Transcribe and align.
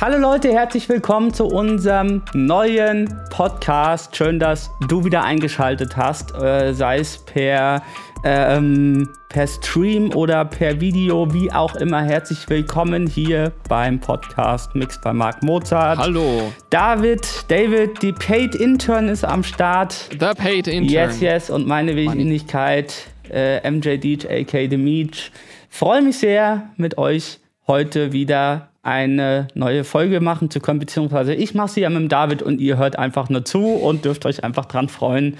Hallo 0.00 0.16
Leute, 0.16 0.50
herzlich 0.50 0.88
willkommen 0.88 1.34
zu 1.34 1.44
unserem 1.44 2.22
neuen 2.32 3.14
Podcast. 3.28 4.16
Schön, 4.16 4.38
dass 4.38 4.70
du 4.88 5.04
wieder 5.04 5.24
eingeschaltet 5.24 5.94
hast, 5.94 6.34
äh, 6.40 6.72
sei 6.72 7.00
es 7.00 7.18
per, 7.18 7.82
ähm, 8.24 9.10
per 9.28 9.46
Stream 9.46 10.10
oder 10.14 10.46
per 10.46 10.80
Video, 10.80 11.34
wie 11.34 11.52
auch 11.52 11.76
immer. 11.76 12.00
Herzlich 12.00 12.48
willkommen 12.48 13.08
hier 13.08 13.52
beim 13.68 14.00
Podcast 14.00 14.74
Mixed 14.74 15.02
bei 15.02 15.12
Marc 15.12 15.42
Mozart. 15.42 15.98
Hallo. 15.98 16.50
David, 16.70 17.44
David, 17.48 18.00
die 18.00 18.14
Paid 18.14 18.54
Intern 18.54 19.06
ist 19.06 19.22
am 19.22 19.44
Start. 19.44 20.08
The 20.12 20.32
Paid 20.34 20.66
Intern. 20.66 20.84
Yes, 20.88 21.20
yes. 21.20 21.50
Und 21.50 21.66
meine 21.66 21.94
Wenigkeit, 21.94 22.94
äh, 23.30 23.70
MJ 23.70 23.98
Deech, 23.98 24.26
aka 24.30 24.66
The 24.66 24.78
Meech. 24.78 25.30
Freue 25.68 26.00
mich 26.00 26.16
sehr, 26.16 26.70
mit 26.78 26.96
euch 26.96 27.38
heute 27.66 28.14
wieder 28.14 28.69
eine 28.82 29.48
neue 29.54 29.84
Folge 29.84 30.20
machen 30.20 30.50
zu 30.50 30.60
können, 30.60 30.78
beziehungsweise 30.78 31.34
ich 31.34 31.54
mache 31.54 31.68
sie 31.68 31.80
ja 31.82 31.90
mit 31.90 31.98
dem 31.98 32.08
David 32.08 32.42
und 32.42 32.60
ihr 32.60 32.78
hört 32.78 32.98
einfach 32.98 33.28
nur 33.28 33.44
zu 33.44 33.66
und 33.66 34.04
dürft 34.04 34.24
euch 34.24 34.42
einfach 34.42 34.66
dran 34.66 34.88
freuen 34.88 35.36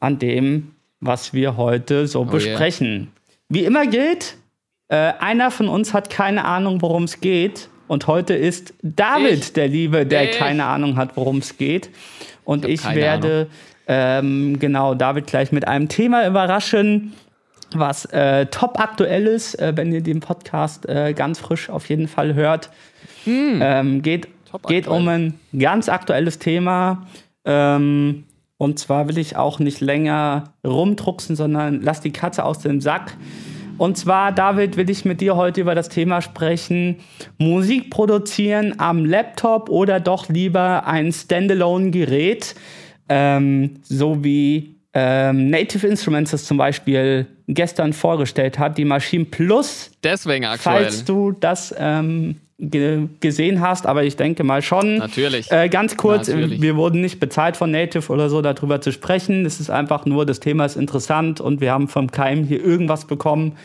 an 0.00 0.18
dem, 0.18 0.72
was 1.00 1.32
wir 1.32 1.56
heute 1.56 2.06
so 2.06 2.20
oh 2.20 2.24
besprechen. 2.24 2.88
Yeah. 2.90 3.06
Wie 3.48 3.64
immer 3.64 3.86
gilt, 3.86 4.36
äh, 4.88 5.12
einer 5.18 5.50
von 5.50 5.68
uns 5.68 5.92
hat 5.92 6.10
keine 6.10 6.44
Ahnung, 6.44 6.80
worum 6.82 7.04
es 7.04 7.20
geht. 7.20 7.68
Und 7.88 8.06
heute 8.06 8.34
ist 8.34 8.74
David 8.82 9.38
ich. 9.38 9.52
der 9.54 9.68
Liebe, 9.68 10.06
der 10.06 10.30
ich. 10.30 10.38
keine 10.38 10.66
Ahnung 10.66 10.96
hat, 10.96 11.16
worum 11.16 11.38
es 11.38 11.56
geht. 11.56 11.90
Und 12.44 12.64
ich, 12.64 12.84
ich 12.84 12.94
werde 12.94 13.48
ähm, 13.86 14.58
genau 14.58 14.94
David 14.94 15.26
gleich 15.26 15.52
mit 15.52 15.66
einem 15.66 15.88
Thema 15.88 16.26
überraschen, 16.26 17.14
was 17.74 18.06
äh, 18.06 18.46
top 18.46 18.80
aktuell 18.80 19.26
ist, 19.26 19.58
äh, 19.58 19.72
wenn 19.76 19.92
ihr 19.92 20.02
den 20.02 20.20
Podcast 20.20 20.88
äh, 20.88 21.12
ganz 21.12 21.38
frisch 21.38 21.70
auf 21.70 21.88
jeden 21.88 22.08
Fall 22.08 22.34
hört. 22.34 22.70
Hm. 23.24 23.60
Ähm, 23.62 24.02
geht, 24.02 24.28
geht 24.66 24.88
um 24.88 25.06
ein 25.08 25.34
ganz 25.56 25.88
aktuelles 25.88 26.38
Thema. 26.38 27.06
Ähm, 27.44 28.24
und 28.56 28.78
zwar 28.78 29.08
will 29.08 29.18
ich 29.18 29.36
auch 29.36 29.58
nicht 29.58 29.80
länger 29.80 30.52
rumdrucksen, 30.66 31.36
sondern 31.36 31.80
lass 31.82 32.00
die 32.00 32.12
Katze 32.12 32.44
aus 32.44 32.58
dem 32.58 32.80
Sack. 32.80 33.16
Und 33.78 33.96
zwar, 33.96 34.32
David, 34.32 34.76
will 34.76 34.90
ich 34.90 35.04
mit 35.04 35.20
dir 35.20 35.36
heute 35.36 35.60
über 35.60 35.76
das 35.76 35.88
Thema 35.88 36.20
sprechen: 36.20 36.96
Musik 37.38 37.90
produzieren 37.90 38.74
am 38.78 39.04
Laptop 39.04 39.70
oder 39.70 40.00
doch 40.00 40.28
lieber 40.28 40.86
ein 40.86 41.12
Standalone-Gerät, 41.12 42.56
ähm, 43.08 43.76
so 43.82 44.24
wie 44.24 44.77
ähm, 44.94 45.50
Native 45.50 45.86
Instruments 45.86 46.30
das 46.30 46.44
zum 46.44 46.56
Beispiel 46.56 47.26
gestern 47.46 47.92
vorgestellt 47.92 48.58
hat, 48.58 48.78
die 48.78 48.84
Machine 48.84 49.24
Plus. 49.24 49.90
Deswegen 50.02 50.44
aktuell. 50.44 50.82
Falls 50.82 51.04
du 51.04 51.32
das 51.32 51.74
ähm, 51.78 52.36
ge 52.58 53.06
gesehen 53.20 53.60
hast, 53.60 53.86
aber 53.86 54.04
ich 54.04 54.16
denke 54.16 54.44
mal 54.44 54.62
schon. 54.62 54.96
Natürlich. 54.98 55.50
Äh, 55.52 55.68
ganz 55.68 55.96
kurz, 55.96 56.28
Natürlich. 56.28 56.60
wir 56.60 56.76
wurden 56.76 57.00
nicht 57.00 57.20
bezahlt 57.20 57.56
von 57.56 57.70
Native 57.70 58.10
oder 58.12 58.28
so, 58.30 58.42
darüber 58.42 58.80
zu 58.80 58.90
sprechen. 58.92 59.44
Es 59.46 59.60
ist 59.60 59.70
einfach 59.70 60.06
nur, 60.06 60.26
das 60.26 60.40
Thema 60.40 60.64
ist 60.64 60.76
interessant 60.76 61.40
und 61.40 61.60
wir 61.60 61.70
haben 61.70 61.88
vom 61.88 62.10
Keim 62.10 62.44
hier 62.44 62.64
irgendwas 62.64 63.06
bekommen. 63.06 63.56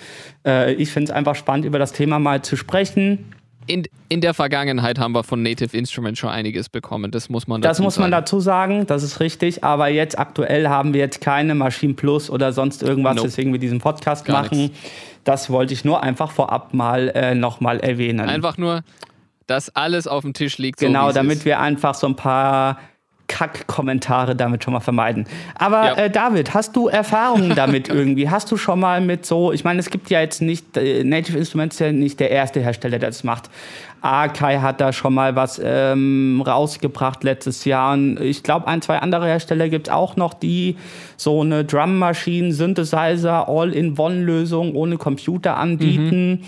Äh, 0.45 0.73
ich 0.73 0.91
finde 0.91 1.11
es 1.11 1.15
einfach 1.15 1.35
spannend, 1.35 1.65
über 1.65 1.79
das 1.79 1.93
Thema 1.93 2.19
mal 2.19 2.41
zu 2.41 2.55
sprechen 2.55 3.33
in, 3.67 3.83
in 4.09 4.21
der 4.21 4.33
Vergangenheit 4.33 4.99
haben 4.99 5.13
wir 5.13 5.23
von 5.23 5.41
Native 5.41 5.75
Instruments 5.75 6.19
schon 6.19 6.29
einiges 6.29 6.69
bekommen. 6.69 7.11
Das 7.11 7.29
muss 7.29 7.47
man 7.47 7.61
dazu 7.61 7.69
Das 7.69 7.79
muss 7.79 7.97
man 7.97 8.11
sagen. 8.11 8.21
dazu 8.21 8.39
sagen, 8.39 8.87
das 8.87 9.03
ist 9.03 9.19
richtig. 9.19 9.63
Aber 9.63 9.87
jetzt 9.87 10.17
aktuell 10.17 10.67
haben 10.67 10.93
wir 10.93 10.99
jetzt 11.01 11.21
keine 11.21 11.55
Machine 11.55 11.93
Plus 11.93 12.29
oder 12.29 12.53
sonst 12.53 12.83
irgendwas, 12.83 13.15
nope. 13.15 13.27
weswegen 13.27 13.51
wir 13.53 13.59
diesen 13.59 13.79
Podcast 13.79 14.25
Gar 14.25 14.43
machen. 14.43 14.57
Nix. 14.57 14.77
Das 15.23 15.49
wollte 15.49 15.73
ich 15.73 15.85
nur 15.85 16.03
einfach 16.03 16.31
vorab 16.31 16.73
mal 16.73 17.09
äh, 17.09 17.33
nochmal 17.35 17.79
erwähnen. 17.79 18.21
Einfach 18.21 18.57
nur, 18.57 18.81
dass 19.47 19.73
alles 19.75 20.07
auf 20.07 20.23
dem 20.23 20.33
Tisch 20.33 20.57
liegt. 20.57 20.79
Genau, 20.79 21.07
so, 21.07 21.13
damit 21.13 21.45
wir 21.45 21.59
einfach 21.59 21.95
so 21.95 22.07
ein 22.07 22.15
paar 22.15 22.77
Kack-Kommentare 23.33 24.35
damit 24.35 24.63
schon 24.63 24.73
mal 24.73 24.79
vermeiden. 24.79 25.25
Aber 25.55 25.85
ja. 25.85 25.95
äh, 25.95 26.09
David, 26.11 26.53
hast 26.53 26.75
du 26.75 26.87
Erfahrungen 26.87 27.55
damit 27.55 27.89
irgendwie? 27.89 28.29
Hast 28.29 28.51
du 28.51 28.57
schon 28.57 28.79
mal 28.79 29.01
mit 29.01 29.25
so, 29.25 29.51
ich 29.51 29.63
meine, 29.63 29.79
es 29.79 29.89
gibt 29.89 30.11
ja 30.11 30.21
jetzt 30.21 30.39
nicht, 30.39 30.77
äh, 30.77 31.03
Native 31.03 31.39
Instruments 31.39 31.77
ist 31.77 31.79
ja 31.79 31.91
nicht 31.91 32.19
der 32.19 32.29
erste 32.29 32.59
Hersteller, 32.59 32.99
der 32.99 33.09
das 33.09 33.23
macht. 33.23 33.49
Akai 34.01 34.59
hat 34.59 34.81
da 34.81 34.93
schon 34.93 35.15
mal 35.15 35.35
was 35.35 35.59
ähm, 35.63 36.43
rausgebracht 36.45 37.23
letztes 37.23 37.65
Jahr. 37.65 37.93
Und 37.93 38.19
ich 38.19 38.43
glaube, 38.43 38.67
ein, 38.67 38.83
zwei 38.83 38.99
andere 38.99 39.25
Hersteller 39.25 39.67
gibt 39.67 39.87
es 39.87 39.93
auch 39.93 40.15
noch, 40.15 40.35
die 40.35 40.75
so 41.17 41.41
eine 41.41 41.65
Drum-Maschine, 41.65 42.53
Synthesizer, 42.53 43.49
All-in-One-Lösung 43.49 44.75
ohne 44.75 44.97
Computer 44.97 45.57
anbieten. 45.57 46.31
Mhm. 46.31 46.39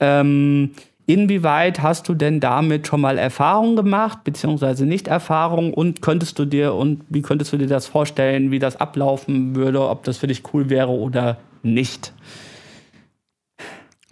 Ähm, 0.00 0.70
Inwieweit 1.06 1.82
hast 1.82 2.08
du 2.08 2.14
denn 2.14 2.40
damit 2.40 2.86
schon 2.86 3.02
mal 3.02 3.18
Erfahrung 3.18 3.76
gemacht, 3.76 4.24
beziehungsweise 4.24 4.86
nicht 4.86 5.06
Erfahrung 5.06 5.74
und 5.74 6.00
könntest 6.00 6.38
du 6.38 6.46
dir 6.46 6.74
und 6.74 7.04
wie 7.10 7.20
könntest 7.20 7.52
du 7.52 7.58
dir 7.58 7.66
das 7.66 7.86
vorstellen, 7.86 8.50
wie 8.50 8.58
das 8.58 8.76
ablaufen 8.76 9.54
würde, 9.54 9.86
ob 9.86 10.04
das 10.04 10.16
für 10.16 10.26
dich 10.26 10.42
cool 10.54 10.70
wäre 10.70 10.90
oder 10.90 11.36
nicht? 11.62 12.14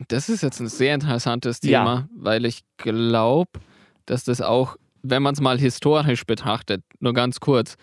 Das 0.08 0.28
ist 0.28 0.42
jetzt 0.42 0.60
ein 0.60 0.69
sehr 0.69 0.94
interessantes 0.94 1.60
Thema, 1.60 1.94
ja. 1.94 2.08
weil 2.14 2.44
ich 2.44 2.62
glaube, 2.76 3.50
dass 4.04 4.24
das 4.24 4.42
auch, 4.42 4.76
wenn 5.03 5.22
man 5.22 5.32
es 5.32 5.41
mal 5.41 5.59
historisch 5.59 6.26
betrachtet, 6.26 6.82
nur 7.00 7.14
ganz 7.14 7.41
kurz, 7.41 7.76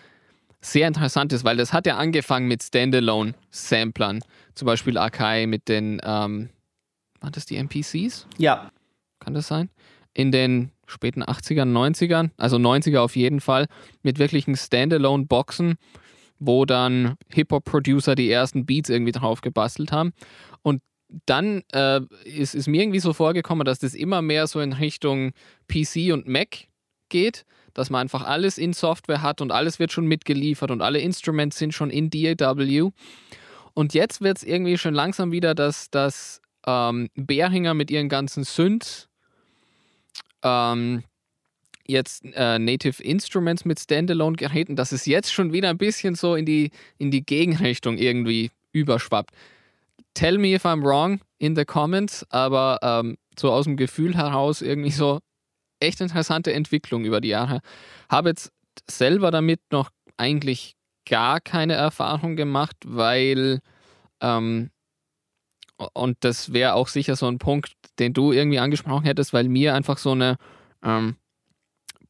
sehr 0.60 0.86
interessant 0.86 1.32
ist, 1.32 1.42
weil 1.42 1.56
das 1.56 1.72
hat 1.72 1.86
ja 1.86 1.96
angefangen 1.96 2.46
mit 2.46 2.62
Standalone-Samplern, 2.62 4.20
zum 4.54 4.66
Beispiel 4.66 4.98
Akai 4.98 5.46
mit 5.46 5.68
den, 5.68 6.00
ähm, 6.04 6.50
waren 7.20 7.32
das 7.32 7.46
die 7.46 7.56
NPCs? 7.56 8.26
Ja. 8.38 8.70
Kann 9.20 9.34
das 9.34 9.46
sein? 9.46 9.70
In 10.12 10.32
den 10.32 10.72
späten 10.86 11.22
80ern, 11.22 11.70
90ern, 11.72 12.30
also 12.36 12.56
90er 12.56 12.98
auf 12.98 13.14
jeden 13.14 13.40
Fall, 13.40 13.66
mit 14.02 14.18
wirklichen 14.18 14.56
Standalone-Boxen, 14.56 15.76
wo 16.40 16.64
dann 16.64 17.14
Hip-Hop-Producer 17.28 18.16
die 18.16 18.30
ersten 18.30 18.66
Beats 18.66 18.90
irgendwie 18.90 19.12
drauf 19.12 19.40
gebastelt 19.40 19.92
haben. 19.92 20.12
Und 20.62 20.82
dann 21.26 21.62
äh, 21.72 22.00
ist, 22.24 22.54
ist 22.54 22.66
mir 22.66 22.82
irgendwie 22.82 23.00
so 23.00 23.12
vorgekommen, 23.12 23.64
dass 23.64 23.78
das 23.78 23.94
immer 23.94 24.22
mehr 24.22 24.46
so 24.46 24.60
in 24.60 24.72
Richtung 24.72 25.32
PC 25.68 26.12
und 26.12 26.26
Mac 26.26 26.66
geht, 27.08 27.44
dass 27.74 27.90
man 27.90 28.00
einfach 28.02 28.24
alles 28.24 28.58
in 28.58 28.72
Software 28.72 29.22
hat 29.22 29.40
und 29.40 29.52
alles 29.52 29.78
wird 29.78 29.92
schon 29.92 30.06
mitgeliefert 30.06 30.70
und 30.70 30.82
alle 30.82 31.00
Instruments 31.00 31.58
sind 31.58 31.74
schon 31.74 31.90
in 31.90 32.10
DAW. 32.10 32.90
Und 33.74 33.94
jetzt 33.94 34.20
wird 34.20 34.38
es 34.38 34.44
irgendwie 34.44 34.78
schon 34.78 34.94
langsam 34.94 35.32
wieder, 35.32 35.54
dass, 35.54 35.90
dass 35.90 36.40
ähm, 36.66 37.08
Bärhinger 37.14 37.74
mit 37.74 37.90
ihren 37.90 38.08
ganzen 38.08 38.44
Synths 38.44 39.08
ähm, 40.42 41.02
jetzt 41.86 42.24
äh, 42.24 42.58
Native 42.58 43.02
Instruments 43.02 43.64
mit 43.64 43.80
Standalone-Geräten, 43.80 44.76
dass 44.76 44.92
es 44.92 45.06
jetzt 45.06 45.32
schon 45.32 45.52
wieder 45.52 45.70
ein 45.70 45.78
bisschen 45.78 46.14
so 46.14 46.34
in 46.34 46.46
die, 46.46 46.70
in 46.98 47.10
die 47.10 47.24
Gegenrichtung 47.24 47.98
irgendwie 47.98 48.50
überschwappt. 48.72 49.34
Tell 50.14 50.38
me 50.38 50.54
if 50.54 50.64
I'm 50.64 50.82
wrong 50.82 51.20
in 51.38 51.56
the 51.56 51.64
comments, 51.64 52.24
aber 52.30 52.78
ähm, 52.82 53.16
so 53.38 53.52
aus 53.52 53.64
dem 53.64 53.76
Gefühl 53.76 54.16
heraus 54.16 54.62
irgendwie 54.62 54.90
so 54.90 55.20
echt 55.80 56.00
interessante 56.00 56.52
Entwicklung 56.52 57.04
über 57.04 57.20
die 57.20 57.28
Jahre. 57.28 57.60
Habe 58.08 58.30
jetzt 58.30 58.52
selber 58.88 59.30
damit 59.30 59.60
noch 59.70 59.90
eigentlich 60.16 60.74
gar 61.08 61.40
keine 61.40 61.74
Erfahrung 61.74 62.36
gemacht, 62.36 62.76
weil 62.84 63.60
ähm, 64.20 64.70
und 65.92 66.18
das 66.20 66.52
wäre 66.52 66.74
auch 66.74 66.88
sicher 66.88 67.16
so 67.16 67.26
ein 67.26 67.38
Punkt, 67.38 67.72
den 67.98 68.12
du 68.12 68.32
irgendwie 68.32 68.58
angesprochen 68.58 69.04
hättest, 69.04 69.32
weil 69.32 69.48
mir 69.48 69.74
einfach 69.74 69.98
so 69.98 70.12
eine 70.12 70.36
ähm, 70.84 71.16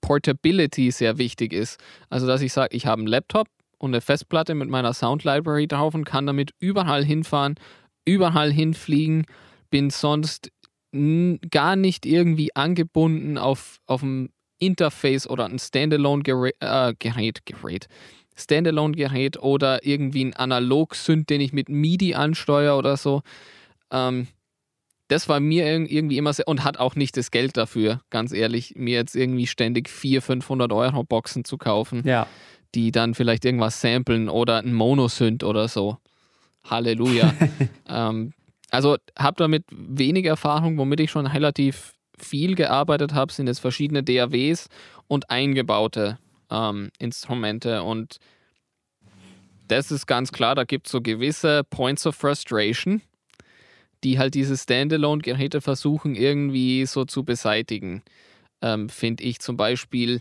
Portability 0.01 0.91
sehr 0.91 1.19
wichtig 1.19 1.53
ist. 1.53 1.79
Also, 2.09 2.27
dass 2.27 2.43
ich 2.43 2.53
sage, 2.53 2.75
ich 2.75 2.87
habe 2.87 3.01
einen 3.01 3.09
Laptop 3.09 3.49
und 3.79 3.91
eine 3.91 4.01
Festplatte 4.01 4.55
mit 4.55 4.69
meiner 4.69 4.93
Sound 4.93 5.25
Library 5.25 5.67
drauf 5.67 5.95
und 5.95 6.05
kann 6.05 6.27
damit 6.27 6.51
überall 6.59 7.05
hinfahren, 7.05 7.55
überall 8.05 8.53
hinfliegen, 8.53 9.27
bin 9.71 9.91
sonst 9.91 10.51
gar 11.51 11.77
nicht 11.77 12.05
irgendwie 12.05 12.55
angebunden 12.57 13.39
auf, 13.39 13.79
auf 13.87 14.03
ein 14.03 14.31
Interface 14.59 15.29
oder 15.29 15.47
ein 15.47 15.59
Standalone-Gerät, 15.59 16.57
äh, 16.61 16.95
Gerät, 16.99 17.47
Gerät, 17.47 17.87
Standalone-Gerät 18.37 19.39
oder 19.39 19.87
irgendwie 19.87 20.25
ein 20.25 20.35
Analog-Synth, 20.35 21.31
den 21.31 21.41
ich 21.41 21.53
mit 21.53 21.69
MIDI 21.69 22.15
ansteuere 22.15 22.77
oder 22.77 22.97
so. 22.97 23.23
Ähm, 23.91 24.29
das 25.09 25.29
war 25.29 25.41
mir 25.41 25.67
irgendwie 25.67 26.19
immer 26.19 26.33
sehr 26.33 26.47
und 26.47 26.63
hat 26.63 26.79
auch 26.79 26.95
nicht 26.95 27.17
das 27.17 27.33
Geld 27.33 27.57
dafür, 27.57 28.01
ganz 28.11 28.33
ehrlich, 28.33 28.75
mir 28.77 28.95
jetzt 28.95 29.17
irgendwie 29.17 29.49
ständig 29.49 29.89
400, 29.89 30.45
500 30.45 30.73
Euro 30.73 31.03
Boxen 31.03 31.45
zu 31.45 31.59
kaufen, 31.59 32.03
ja. 32.05 32.29
die 32.77 32.93
dann 32.93 33.15
vielleicht 33.15 33.45
irgendwas 33.45 33.81
samplen 33.81 34.29
oder 34.29 34.59
ein 34.59 34.73
Monosynth 34.73 35.43
oder 35.43 35.67
so. 35.67 35.99
Halleluja. 36.63 37.35
ähm, 37.89 38.33
also 38.71 38.97
habe 39.19 39.37
damit 39.39 39.65
wenig 39.73 40.27
Erfahrung, 40.27 40.79
womit 40.79 41.01
ich 41.01 41.11
schon 41.11 41.27
relativ 41.27 41.95
viel 42.17 42.55
gearbeitet 42.55 43.13
habe, 43.13 43.33
sind 43.33 43.49
jetzt 43.49 43.59
verschiedene 43.59 44.05
DAWs 44.05 44.69
und 45.09 45.29
eingebaute 45.29 46.19
ähm, 46.51 46.91
Instrumente 46.99 47.83
und 47.83 48.19
das 49.67 49.91
ist 49.93 50.07
ganz 50.07 50.33
klar, 50.33 50.55
da 50.55 50.65
gibt 50.65 50.87
es 50.87 50.93
so 50.93 51.01
gewisse 51.01 51.63
Points 51.65 52.05
of 52.07 52.17
Frustration, 52.17 53.03
die 54.05 54.19
halt 54.19 54.35
diese 54.35 54.57
Standalone-Geräte 54.57 55.61
versuchen 55.61 56.15
irgendwie 56.15 56.87
so 56.87 57.05
zu 57.05 57.25
beseitigen. 57.25 58.03
ähm, 58.63 58.89
finde 58.89 59.25
ich 59.25 59.41
zum 59.41 59.57
Beispiel, 59.57 60.21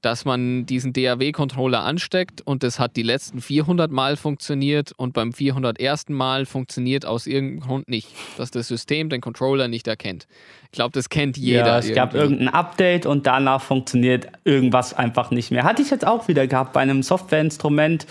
dass 0.00 0.24
man 0.24 0.64
diesen 0.64 0.92
DAW-Controller 0.92 1.82
ansteckt 1.82 2.40
und 2.40 2.62
das 2.62 2.78
hat 2.78 2.96
die 2.96 3.02
letzten 3.02 3.40
400 3.40 3.90
Mal 3.90 4.16
funktioniert 4.16 4.92
und 4.96 5.12
beim 5.12 5.32
401. 5.32 6.10
Mal 6.10 6.46
funktioniert 6.46 7.04
aus 7.04 7.26
irgendeinem 7.26 7.60
Grund 7.60 7.88
nicht, 7.88 8.08
dass 8.36 8.50
das 8.50 8.68
System 8.68 9.08
den 9.08 9.20
Controller 9.20 9.66
nicht 9.66 9.88
erkennt. 9.88 10.26
Ich 10.64 10.72
glaube, 10.72 10.92
das 10.92 11.08
kennt 11.08 11.36
jeder. 11.36 11.66
Ja, 11.66 11.78
es 11.78 11.86
irgendwie. 11.86 11.94
gab 11.94 12.14
irgendein 12.14 12.48
Update 12.48 13.06
und 13.06 13.26
danach 13.26 13.60
funktioniert 13.60 14.28
irgendwas 14.44 14.94
einfach 14.94 15.30
nicht 15.30 15.50
mehr. 15.50 15.64
Hatte 15.64 15.82
ich 15.82 15.90
jetzt 15.90 16.06
auch 16.06 16.28
wieder 16.28 16.46
gehabt 16.46 16.72
bei 16.72 16.80
einem 16.80 17.02
Softwareinstrument, 17.02 18.06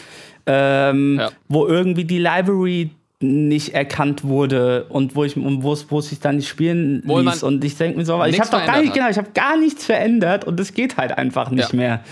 ähm, 0.45 1.19
ja. 1.19 1.29
wo 1.47 1.67
irgendwie 1.67 2.03
die 2.05 2.19
Library 2.19 2.89
nicht 3.19 3.73
erkannt 3.73 4.23
wurde 4.23 4.85
und 4.89 5.15
wo 5.15 5.23
ich 5.23 5.35
wo 5.35 5.73
es 5.73 5.89
wo 5.89 5.99
es 5.99 6.09
sich 6.09 6.19
dann 6.19 6.35
nicht 6.35 6.47
spielen 6.47 7.01
ließ. 7.01 7.41
Und 7.41 7.63
ich 7.63 7.75
denke 7.75 7.97
mir 7.97 8.05
so 8.05 8.23
ich 8.25 8.39
habe 8.39 8.51
doch 8.51 8.65
gar 8.65 8.79
nicht 8.79 8.89
hat. 8.89 8.95
genau 8.95 9.09
ich 9.09 9.17
habe 9.17 9.31
gar 9.31 9.57
nichts 9.57 9.85
verändert 9.85 10.45
und 10.45 10.59
es 10.59 10.73
geht 10.73 10.97
halt 10.97 11.17
einfach 11.17 11.49
nicht 11.49 11.71
ja. 11.71 11.75
mehr. 11.75 12.03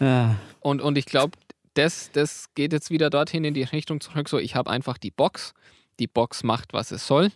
Ja. 0.00 0.36
und 0.60 0.80
und 0.80 0.98
ich 0.98 1.06
glaube 1.06 1.38
das 1.74 2.10
das 2.12 2.46
geht 2.54 2.72
jetzt 2.72 2.90
wieder 2.90 3.10
dorthin 3.10 3.44
in 3.44 3.54
die 3.54 3.62
Richtung 3.62 4.00
zurück. 4.00 4.28
So 4.28 4.38
ich 4.38 4.56
habe 4.56 4.70
einfach 4.70 4.98
die 4.98 5.12
Box. 5.12 5.54
Die 6.00 6.08
Box 6.08 6.42
macht 6.42 6.72
was 6.72 6.90
es 6.90 7.06
soll. 7.06 7.30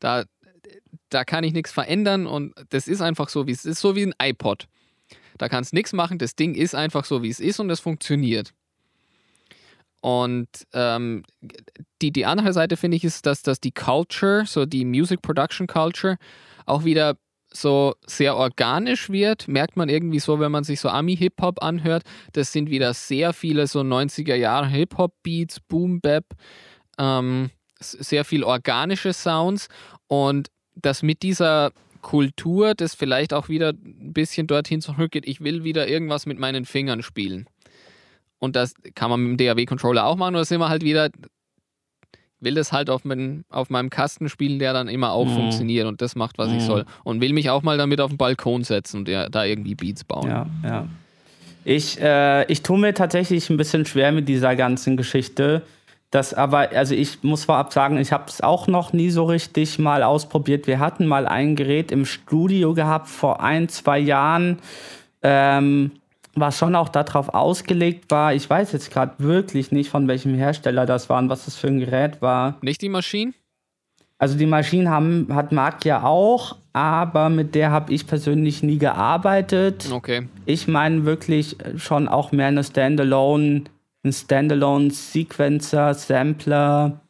Da 0.00 0.24
da 1.10 1.24
kann 1.24 1.44
ich 1.44 1.52
nichts 1.52 1.72
verändern 1.72 2.26
und 2.26 2.54
das 2.70 2.88
ist 2.88 3.02
einfach 3.02 3.28
so 3.28 3.46
wie 3.46 3.52
es 3.52 3.66
ist. 3.66 3.80
So 3.80 3.96
wie 3.96 4.06
ein 4.06 4.14
iPod. 4.20 4.66
Da 5.36 5.50
kannst 5.50 5.74
nichts 5.74 5.92
machen. 5.92 6.16
Das 6.16 6.36
Ding 6.36 6.54
ist 6.54 6.74
einfach 6.74 7.04
so 7.04 7.22
wie 7.22 7.28
es 7.28 7.38
ist 7.40 7.60
und 7.60 7.68
es 7.68 7.80
funktioniert. 7.80 8.54
Und 10.00 10.48
ähm, 10.72 11.24
die, 12.02 12.12
die 12.12 12.26
andere 12.26 12.52
Seite 12.52 12.76
finde 12.76 12.96
ich 12.96 13.04
ist, 13.04 13.26
dass, 13.26 13.42
dass 13.42 13.60
die 13.60 13.72
Culture, 13.72 14.44
so 14.46 14.66
die 14.66 14.84
Music 14.84 15.22
Production 15.22 15.66
Culture, 15.66 16.16
auch 16.66 16.84
wieder 16.84 17.16
so 17.52 17.94
sehr 18.06 18.36
organisch 18.36 19.08
wird, 19.08 19.48
merkt 19.48 19.76
man 19.76 19.88
irgendwie 19.88 20.18
so, 20.18 20.40
wenn 20.40 20.52
man 20.52 20.64
sich 20.64 20.80
so 20.80 20.88
Ami-Hip-Hop 20.88 21.62
anhört. 21.62 22.02
Das 22.32 22.52
sind 22.52 22.70
wieder 22.70 22.92
sehr 22.92 23.32
viele 23.32 23.66
so 23.66 23.80
90er 23.80 24.34
Jahre 24.34 24.68
Hip-Hop-Beats, 24.68 25.60
Boom-Bap, 25.60 26.24
ähm, 26.98 27.50
sehr 27.80 28.24
viel 28.24 28.44
organische 28.44 29.12
Sounds 29.12 29.68
und 30.08 30.48
das 30.74 31.02
mit 31.02 31.22
dieser 31.22 31.72
Kultur, 32.02 32.74
das 32.74 32.94
vielleicht 32.94 33.32
auch 33.32 33.48
wieder 33.48 33.70
ein 33.70 34.12
bisschen 34.12 34.46
dorthin 34.46 34.80
zurückgeht, 34.80 35.26
ich 35.26 35.40
will 35.40 35.64
wieder 35.64 35.88
irgendwas 35.88 36.26
mit 36.26 36.38
meinen 36.38 36.64
Fingern 36.64 37.02
spielen. 37.02 37.46
Und 38.38 38.54
das 38.54 38.74
kann 38.94 39.10
man 39.10 39.20
mit 39.20 39.40
dem 39.40 39.46
DAW-Controller 39.46 40.04
auch 40.04 40.16
machen. 40.16 40.34
Oder 40.34 40.44
sind 40.44 40.60
wir 40.60 40.68
halt 40.68 40.82
wieder, 40.82 41.10
will 42.40 42.54
das 42.54 42.72
halt 42.72 42.90
auf, 42.90 43.04
mein, 43.04 43.44
auf 43.50 43.70
meinem 43.70 43.90
Kasten 43.90 44.28
spielen, 44.28 44.58
der 44.58 44.72
dann 44.72 44.88
immer 44.88 45.12
auch 45.12 45.26
mhm. 45.26 45.34
funktioniert 45.34 45.86
und 45.86 46.02
das 46.02 46.16
macht, 46.16 46.38
was 46.38 46.50
mhm. 46.50 46.56
ich 46.56 46.64
soll. 46.64 46.84
Und 47.04 47.20
will 47.20 47.32
mich 47.32 47.50
auch 47.50 47.62
mal 47.62 47.78
damit 47.78 48.00
auf 48.00 48.10
den 48.10 48.18
Balkon 48.18 48.64
setzen 48.64 48.98
und 48.98 49.08
da 49.08 49.44
irgendwie 49.44 49.74
Beats 49.74 50.04
bauen. 50.04 50.28
Ja, 50.28 50.46
ja. 50.62 50.86
Ich, 51.64 52.00
äh, 52.00 52.44
ich 52.44 52.62
tue 52.62 52.78
mir 52.78 52.94
tatsächlich 52.94 53.50
ein 53.50 53.56
bisschen 53.56 53.86
schwer 53.86 54.12
mit 54.12 54.28
dieser 54.28 54.54
ganzen 54.54 54.96
Geschichte. 54.96 55.62
Das 56.12 56.32
aber, 56.32 56.70
also 56.70 56.94
ich 56.94 57.24
muss 57.24 57.44
vorab 57.44 57.72
sagen, 57.72 57.98
ich 57.98 58.12
habe 58.12 58.24
es 58.28 58.40
auch 58.40 58.68
noch 58.68 58.92
nie 58.92 59.10
so 59.10 59.24
richtig 59.24 59.78
mal 59.78 60.04
ausprobiert. 60.04 60.68
Wir 60.68 60.78
hatten 60.78 61.06
mal 61.06 61.26
ein 61.26 61.56
Gerät 61.56 61.90
im 61.90 62.04
Studio 62.06 62.74
gehabt 62.74 63.08
vor 63.08 63.42
ein, 63.42 63.68
zwei 63.68 63.98
Jahren. 63.98 64.60
Ähm, 65.22 65.90
was 66.36 66.58
schon 66.58 66.74
auch 66.74 66.88
darauf 66.88 67.34
ausgelegt 67.34 68.10
war. 68.10 68.34
Ich 68.34 68.48
weiß 68.48 68.72
jetzt 68.72 68.90
gerade 68.90 69.14
wirklich 69.18 69.72
nicht, 69.72 69.90
von 69.90 70.06
welchem 70.08 70.34
Hersteller 70.34 70.86
das 70.86 71.08
war 71.08 71.18
und 71.18 71.28
was 71.28 71.46
das 71.46 71.56
für 71.56 71.68
ein 71.68 71.80
Gerät 71.80 72.22
war. 72.22 72.56
Nicht 72.60 72.82
die 72.82 72.88
Maschinen? 72.88 73.34
Also 74.18 74.38
die 74.38 74.46
Maschinen 74.46 74.88
haben, 74.88 75.28
hat 75.30 75.52
Marc 75.52 75.84
ja 75.84 76.02
auch, 76.02 76.56
aber 76.72 77.28
mit 77.28 77.54
der 77.54 77.70
habe 77.70 77.92
ich 77.92 78.06
persönlich 78.06 78.62
nie 78.62 78.78
gearbeitet. 78.78 79.90
Okay. 79.92 80.28
Ich 80.46 80.68
meine 80.68 81.04
wirklich 81.04 81.56
schon 81.76 82.08
auch 82.08 82.32
mehr 82.32 82.46
eine 82.46 82.64
Standalone, 82.64 83.64
ein 84.04 84.12
Standalone 84.12 84.90
Sequencer, 84.90 85.92
Sampler, 85.92 87.00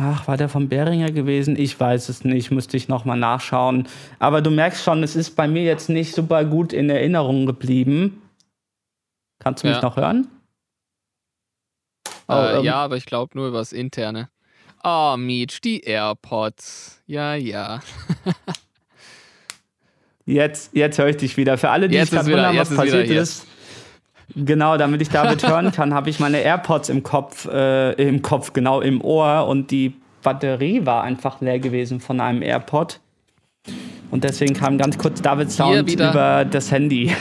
Ach, 0.00 0.28
war 0.28 0.36
der 0.36 0.48
von 0.48 0.68
Beringer 0.68 1.10
gewesen? 1.10 1.58
Ich 1.58 1.78
weiß 1.78 2.08
es 2.08 2.22
nicht, 2.22 2.52
müsste 2.52 2.76
ich 2.76 2.86
nochmal 2.86 3.18
nachschauen. 3.18 3.88
Aber 4.20 4.40
du 4.40 4.50
merkst 4.50 4.84
schon, 4.84 5.02
es 5.02 5.16
ist 5.16 5.34
bei 5.34 5.48
mir 5.48 5.64
jetzt 5.64 5.88
nicht 5.88 6.14
super 6.14 6.44
gut 6.44 6.72
in 6.72 6.88
Erinnerung 6.88 7.46
geblieben. 7.46 8.22
Kannst 9.40 9.64
du 9.64 9.68
mich 9.68 9.82
noch 9.82 9.96
hören? 9.96 10.28
Oh, 12.28 12.34
äh, 12.34 12.58
ähm, 12.58 12.64
ja, 12.64 12.76
aber 12.76 12.96
ich 12.96 13.06
glaube 13.06 13.36
nur 13.36 13.48
über 13.48 13.58
das 13.58 13.72
Interne. 13.72 14.28
Oh, 14.84 15.16
Meech, 15.18 15.60
die 15.62 15.80
AirPods. 15.80 17.02
Ja, 17.06 17.34
ja. 17.34 17.80
jetzt 20.26 20.76
jetzt 20.76 20.98
höre 20.98 21.08
ich 21.08 21.16
dich 21.16 21.36
wieder. 21.36 21.58
Für 21.58 21.70
alle, 21.70 21.88
die 21.88 21.96
jetzt 21.96 22.12
gerade 22.12 22.30
wundern, 22.30 22.56
was 22.56 22.72
passiert 22.72 23.10
ist, 23.10 23.48
Genau, 24.34 24.76
damit 24.76 25.02
ich 25.02 25.08
David 25.08 25.42
hören 25.48 25.72
kann, 25.72 25.94
habe 25.94 26.10
ich 26.10 26.20
meine 26.20 26.38
AirPods 26.38 26.88
im 26.88 27.02
Kopf, 27.02 27.46
äh, 27.46 27.92
im 27.92 28.22
Kopf, 28.22 28.52
genau 28.52 28.80
im 28.80 29.00
Ohr 29.00 29.46
und 29.46 29.70
die 29.70 29.94
Batterie 30.22 30.84
war 30.84 31.02
einfach 31.02 31.40
leer 31.40 31.58
gewesen 31.58 32.00
von 32.00 32.20
einem 32.20 32.42
AirPod. 32.42 33.00
Und 34.10 34.24
deswegen 34.24 34.54
kam 34.54 34.78
ganz 34.78 34.96
kurz 34.96 35.20
David 35.20 35.50
Sound 35.50 35.92
über 35.92 36.46
das 36.50 36.72
Handy. 36.72 37.12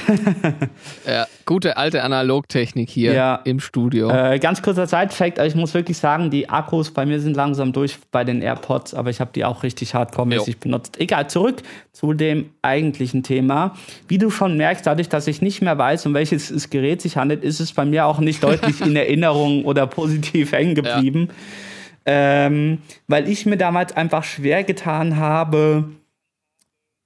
ja, 1.05 1.27
gute 1.45 1.75
alte 1.75 2.01
Analogtechnik 2.01 2.89
hier 2.89 3.13
ja. 3.13 3.35
im 3.43 3.59
Studio. 3.59 4.09
Äh, 4.09 4.39
ganz 4.39 4.61
kurzer 4.61 4.87
Side-Fact: 4.87 5.39
Ich 5.39 5.55
muss 5.55 5.73
wirklich 5.73 5.97
sagen, 5.97 6.29
die 6.29 6.49
Akkus 6.49 6.91
bei 6.91 7.05
mir 7.05 7.19
sind 7.19 7.35
langsam 7.35 7.73
durch 7.73 7.97
bei 8.11 8.23
den 8.23 8.41
AirPods, 8.41 8.93
aber 8.93 9.09
ich 9.09 9.19
habe 9.19 9.31
die 9.35 9.43
auch 9.43 9.63
richtig 9.63 9.93
hardcore-mäßig 9.93 10.59
benutzt. 10.59 10.99
Egal, 10.99 11.29
zurück 11.29 11.61
zu 11.91 12.13
dem 12.13 12.51
eigentlichen 12.61 13.21
Thema. 13.21 13.75
Wie 14.07 14.17
du 14.17 14.29
schon 14.29 14.55
merkst, 14.55 14.87
dadurch, 14.87 15.09
dass 15.09 15.27
ich 15.27 15.41
nicht 15.41 15.61
mehr 15.61 15.77
weiß, 15.77 16.05
um 16.05 16.13
welches 16.13 16.69
Gerät 16.69 17.01
sich 17.01 17.17
handelt, 17.17 17.43
ist 17.43 17.59
es 17.59 17.73
bei 17.73 17.83
mir 17.83 18.05
auch 18.05 18.19
nicht 18.19 18.43
deutlich 18.43 18.79
in 18.81 18.95
Erinnerung 18.95 19.65
oder 19.65 19.87
positiv 19.87 20.53
hängen 20.53 20.75
geblieben. 20.75 21.29
Ja. 21.29 22.45
Ähm, 22.45 22.77
weil 23.07 23.27
ich 23.27 23.45
mir 23.45 23.57
damals 23.57 23.95
einfach 23.97 24.23
schwer 24.23 24.63
getan 24.63 25.17
habe, 25.17 25.89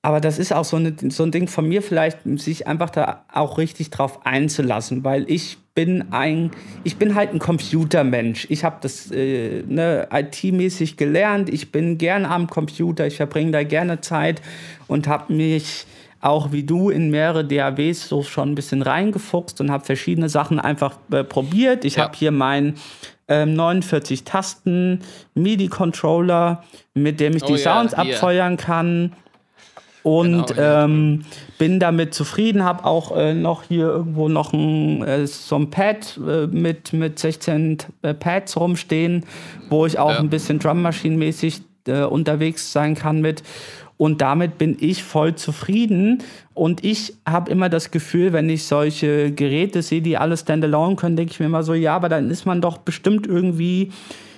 aber 0.04 0.20
das 0.20 0.40
ist 0.40 0.52
auch 0.52 0.66
so, 0.66 0.78
eine, 0.78 0.96
so 1.10 1.24
ein 1.24 1.32
Ding 1.32 1.48
von 1.48 1.68
mir 1.68 1.82
vielleicht, 1.82 2.20
sich 2.38 2.68
einfach 2.68 2.90
da 2.90 3.24
auch 3.32 3.58
richtig 3.58 3.92
drauf 3.92 4.26
einzulassen, 4.26 5.04
weil 5.04 5.30
ich 5.30 5.58
bin 5.76 6.12
ein, 6.12 6.52
ich 6.84 6.98
bin 6.98 7.16
halt 7.16 7.34
ein 7.34 7.40
Computermensch. 7.40 8.48
Ich 8.50 8.64
habe 8.64 8.78
das 8.82 9.12
äh, 9.12 9.64
ne, 9.68 10.08
IT-mäßig 10.12 10.98
gelernt. 10.98 11.50
Ich 11.50 11.72
bin 11.72 11.98
gern 11.98 12.26
am 12.26 12.48
Computer. 12.48 13.06
Ich 13.08 13.18
verbringe 13.18 13.52
da 13.52 13.64
gerne 13.64 14.02
Zeit 14.02 14.42
und 14.88 15.08
habe 15.08 15.32
mich 15.34 15.86
auch 16.20 16.52
wie 16.52 16.64
du 16.64 16.90
in 16.90 17.10
mehrere 17.10 17.46
DAWs 17.46 18.08
so 18.08 18.22
schon 18.24 18.52
ein 18.52 18.56
bisschen 18.56 18.82
reingefuchst 18.82 19.60
und 19.62 19.72
habe 19.72 19.86
verschiedene 19.86 20.30
Sachen 20.30 20.60
einfach 20.60 20.98
äh, 21.12 21.24
probiert. 21.24 21.86
Ich 21.86 21.96
ja. 21.96 22.04
habe 22.04 22.18
hier 22.18 22.32
meinen 22.32 22.76
ähm, 23.28 23.54
49 23.54 24.24
Tasten 24.24 25.00
MIDI-Controller, 25.36 26.64
mit 26.94 27.20
dem 27.20 27.36
ich 27.36 27.44
oh, 27.44 27.48
die 27.48 27.54
ja, 27.54 27.76
Sounds 27.76 27.96
hier. 27.96 28.14
abfeuern 28.16 28.58
kann. 28.58 29.14
Und 30.04 30.48
genau, 30.48 30.84
ähm, 30.86 31.26
bin 31.60 31.80
damit 31.80 32.14
zufrieden, 32.14 32.64
habe 32.64 32.86
auch 32.86 33.16
äh, 33.16 33.34
noch 33.34 33.64
hier 33.64 33.86
irgendwo 33.86 34.30
noch 34.30 34.52
ein, 34.52 35.04
äh, 35.04 35.28
so 35.28 35.56
ein 35.56 35.70
Pad 35.70 36.20
äh, 36.28 36.48
mit, 36.48 36.92
mit 36.94 37.20
16 37.20 37.78
äh, 38.02 38.14
Pads 38.14 38.58
rumstehen, 38.58 39.26
wo 39.70 39.86
ich 39.86 40.00
auch 40.00 40.10
ja. 40.12 40.20
ein 40.20 40.30
bisschen 40.30 40.60
Drummaschinenmäßig 40.60 41.62
äh, 41.88 42.04
unterwegs 42.04 42.72
sein 42.72 42.96
kann 42.96 43.22
mit. 43.22 43.44
Und 43.98 44.22
damit 44.22 44.58
bin 44.58 44.78
ich 44.80 45.04
voll 45.04 45.36
zufrieden. 45.36 46.24
Und 46.56 46.84
ich 46.84 47.14
habe 47.24 47.52
immer 47.52 47.70
das 47.70 47.92
Gefühl, 47.92 48.34
wenn 48.34 48.50
ich 48.50 48.66
solche 48.66 49.32
Geräte 49.32 49.84
sehe, 49.84 50.02
die 50.02 50.18
alles 50.18 50.40
standalone 50.40 50.96
können, 50.96 51.16
denke 51.16 51.34
ich 51.34 51.40
mir 51.40 51.46
immer 51.46 51.62
so, 51.62 51.76
ja, 51.76 51.96
aber 51.96 52.10
dann 52.10 52.32
ist 52.32 52.48
man 52.48 52.62
doch 52.62 52.80
bestimmt 52.80 53.28
irgendwie 53.28 53.92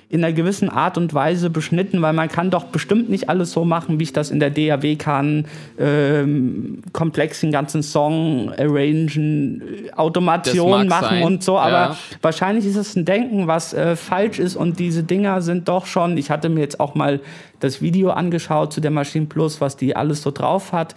in 0.09 0.23
einer 0.23 0.33
gewissen 0.33 0.69
Art 0.69 0.97
und 0.97 1.13
Weise 1.13 1.49
beschnitten, 1.49 2.01
weil 2.01 2.13
man 2.13 2.29
kann 2.29 2.51
doch 2.51 2.65
bestimmt 2.65 3.09
nicht 3.09 3.29
alles 3.29 3.51
so 3.51 3.65
machen, 3.65 3.99
wie 3.99 4.03
ich 4.03 4.13
das 4.13 4.29
in 4.29 4.39
der 4.39 4.51
DAW 4.51 4.95
kann, 4.95 5.45
ähm, 5.79 6.83
komplex 6.93 7.41
den 7.41 7.51
ganzen 7.51 7.81
Song 7.81 8.51
arrangen, 8.57 9.61
Automation 9.95 10.87
machen 10.87 11.07
sein. 11.09 11.23
und 11.23 11.43
so, 11.43 11.57
aber 11.57 11.71
ja. 11.71 11.97
wahrscheinlich 12.21 12.65
ist 12.65 12.75
es 12.75 12.95
ein 12.95 13.05
Denken, 13.05 13.47
was 13.47 13.73
äh, 13.73 13.95
falsch 13.95 14.39
ist 14.39 14.55
und 14.55 14.79
diese 14.79 15.03
Dinger 15.03 15.41
sind 15.41 15.67
doch 15.67 15.85
schon, 15.85 16.17
ich 16.17 16.29
hatte 16.29 16.49
mir 16.49 16.61
jetzt 16.61 16.79
auch 16.79 16.95
mal 16.95 17.19
das 17.59 17.81
Video 17.81 18.11
angeschaut 18.11 18.73
zu 18.73 18.81
der 18.81 18.91
Maschine 18.91 19.25
Plus, 19.25 19.61
was 19.61 19.77
die 19.77 19.95
alles 19.95 20.21
so 20.21 20.31
drauf 20.31 20.73
hat 20.73 20.95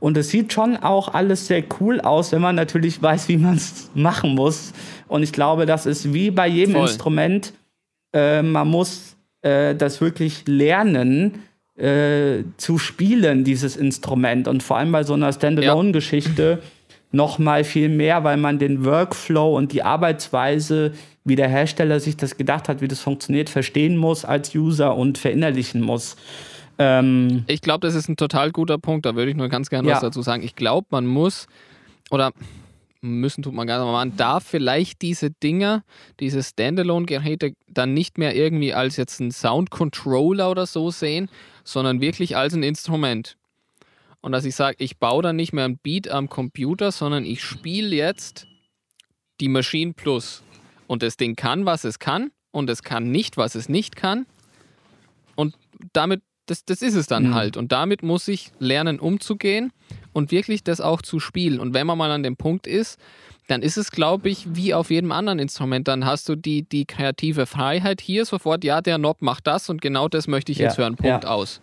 und 0.00 0.16
es 0.16 0.28
sieht 0.28 0.52
schon 0.52 0.76
auch 0.76 1.14
alles 1.14 1.46
sehr 1.46 1.62
cool 1.80 2.00
aus, 2.00 2.32
wenn 2.32 2.42
man 2.42 2.56
natürlich 2.56 3.00
weiß, 3.02 3.28
wie 3.28 3.38
man 3.38 3.56
es 3.56 3.90
machen 3.94 4.34
muss 4.34 4.72
und 5.08 5.22
ich 5.22 5.32
glaube, 5.32 5.64
das 5.64 5.86
ist 5.86 6.12
wie 6.12 6.30
bei 6.30 6.46
jedem 6.46 6.74
Voll. 6.74 6.82
Instrument, 6.82 7.52
äh, 8.12 8.42
man 8.42 8.68
muss 8.68 9.16
äh, 9.42 9.74
das 9.74 10.00
wirklich 10.00 10.44
lernen, 10.46 11.42
äh, 11.76 12.42
zu 12.56 12.78
spielen, 12.78 13.44
dieses 13.44 13.76
Instrument. 13.76 14.48
Und 14.48 14.62
vor 14.62 14.78
allem 14.78 14.92
bei 14.92 15.04
so 15.04 15.14
einer 15.14 15.32
Standalone-Geschichte 15.32 16.58
ja. 16.60 16.68
noch 17.12 17.38
mal 17.38 17.62
viel 17.62 17.88
mehr, 17.88 18.24
weil 18.24 18.36
man 18.36 18.58
den 18.58 18.84
Workflow 18.84 19.56
und 19.56 19.72
die 19.72 19.82
Arbeitsweise, 19.82 20.92
wie 21.24 21.36
der 21.36 21.48
Hersteller 21.48 22.00
sich 22.00 22.16
das 22.16 22.36
gedacht 22.36 22.68
hat, 22.68 22.80
wie 22.80 22.88
das 22.88 23.00
funktioniert, 23.00 23.48
verstehen 23.48 23.96
muss 23.96 24.24
als 24.24 24.54
User 24.54 24.96
und 24.96 25.18
verinnerlichen 25.18 25.80
muss. 25.80 26.16
Ähm, 26.78 27.44
ich 27.46 27.60
glaube, 27.60 27.86
das 27.86 27.94
ist 27.94 28.08
ein 28.08 28.16
total 28.16 28.50
guter 28.50 28.78
Punkt. 28.78 29.06
Da 29.06 29.14
würde 29.14 29.30
ich 29.30 29.36
nur 29.36 29.48
ganz 29.48 29.70
gerne 29.70 29.88
ja. 29.88 29.94
was 29.94 30.00
dazu 30.00 30.22
sagen. 30.22 30.42
Ich 30.42 30.56
glaube, 30.56 30.88
man 30.90 31.06
muss 31.06 31.46
oder 32.10 32.32
müssen 33.00 33.42
tut 33.42 33.54
man 33.54 33.66
gar 33.66 33.76
nicht, 33.78 33.82
aber 33.82 33.92
man 33.92 34.16
darf 34.16 34.44
vielleicht 34.44 35.02
diese 35.02 35.30
Dinger, 35.30 35.84
diese 36.20 36.42
Standalone-Geräte 36.42 37.54
dann 37.68 37.94
nicht 37.94 38.18
mehr 38.18 38.34
irgendwie 38.34 38.74
als 38.74 38.96
jetzt 38.96 39.20
ein 39.20 39.30
Sound-Controller 39.30 40.50
oder 40.50 40.66
so 40.66 40.90
sehen, 40.90 41.28
sondern 41.64 42.00
wirklich 42.00 42.36
als 42.36 42.54
ein 42.54 42.62
Instrument. 42.62 43.36
Und 44.20 44.32
dass 44.32 44.44
ich 44.44 44.56
sage, 44.56 44.76
ich 44.80 44.98
baue 44.98 45.22
dann 45.22 45.36
nicht 45.36 45.52
mehr 45.52 45.64
ein 45.64 45.78
Beat 45.78 46.08
am 46.08 46.28
Computer, 46.28 46.90
sondern 46.90 47.24
ich 47.24 47.42
spiele 47.42 47.94
jetzt 47.94 48.46
die 49.40 49.48
Machine 49.48 49.92
Plus. 49.92 50.42
Und 50.88 51.02
das 51.02 51.16
Ding 51.16 51.36
kann, 51.36 51.66
was 51.66 51.84
es 51.84 51.98
kann, 51.98 52.32
und 52.50 52.68
es 52.70 52.82
kann 52.82 53.10
nicht, 53.10 53.36
was 53.36 53.54
es 53.54 53.68
nicht 53.68 53.94
kann. 53.94 54.26
Und 55.36 55.54
damit, 55.92 56.22
das, 56.46 56.64
das 56.64 56.82
ist 56.82 56.94
es 56.94 57.06
dann 57.06 57.28
mhm. 57.28 57.34
halt. 57.34 57.56
Und 57.56 57.70
damit 57.70 58.02
muss 58.02 58.26
ich 58.26 58.50
lernen, 58.58 58.98
umzugehen 58.98 59.70
und 60.18 60.32
wirklich 60.32 60.64
das 60.64 60.80
auch 60.80 61.00
zu 61.00 61.20
spielen. 61.20 61.60
Und 61.60 61.72
wenn 61.72 61.86
man 61.86 61.96
mal 61.96 62.10
an 62.10 62.24
dem 62.24 62.36
Punkt 62.36 62.66
ist, 62.66 62.98
dann 63.46 63.62
ist 63.62 63.78
es, 63.78 63.92
glaube 63.92 64.28
ich, 64.28 64.54
wie 64.54 64.74
auf 64.74 64.90
jedem 64.90 65.12
anderen 65.12 65.38
Instrument. 65.38 65.88
Dann 65.88 66.04
hast 66.04 66.28
du 66.28 66.34
die, 66.34 66.62
die 66.62 66.84
kreative 66.84 67.46
Freiheit 67.46 68.00
hier 68.00 68.26
sofort, 68.26 68.64
ja, 68.64 68.82
der 68.82 68.98
Knob 68.98 69.22
macht 69.22 69.46
das 69.46 69.70
und 69.70 69.80
genau 69.80 70.08
das 70.08 70.26
möchte 70.26 70.52
ich 70.52 70.58
ja, 70.58 70.66
jetzt 70.66 70.76
hören. 70.76 70.96
Punkt 70.96 71.24
ja. 71.24 71.30
aus. 71.30 71.60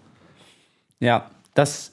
Ja, 0.99 1.29
das 1.53 1.91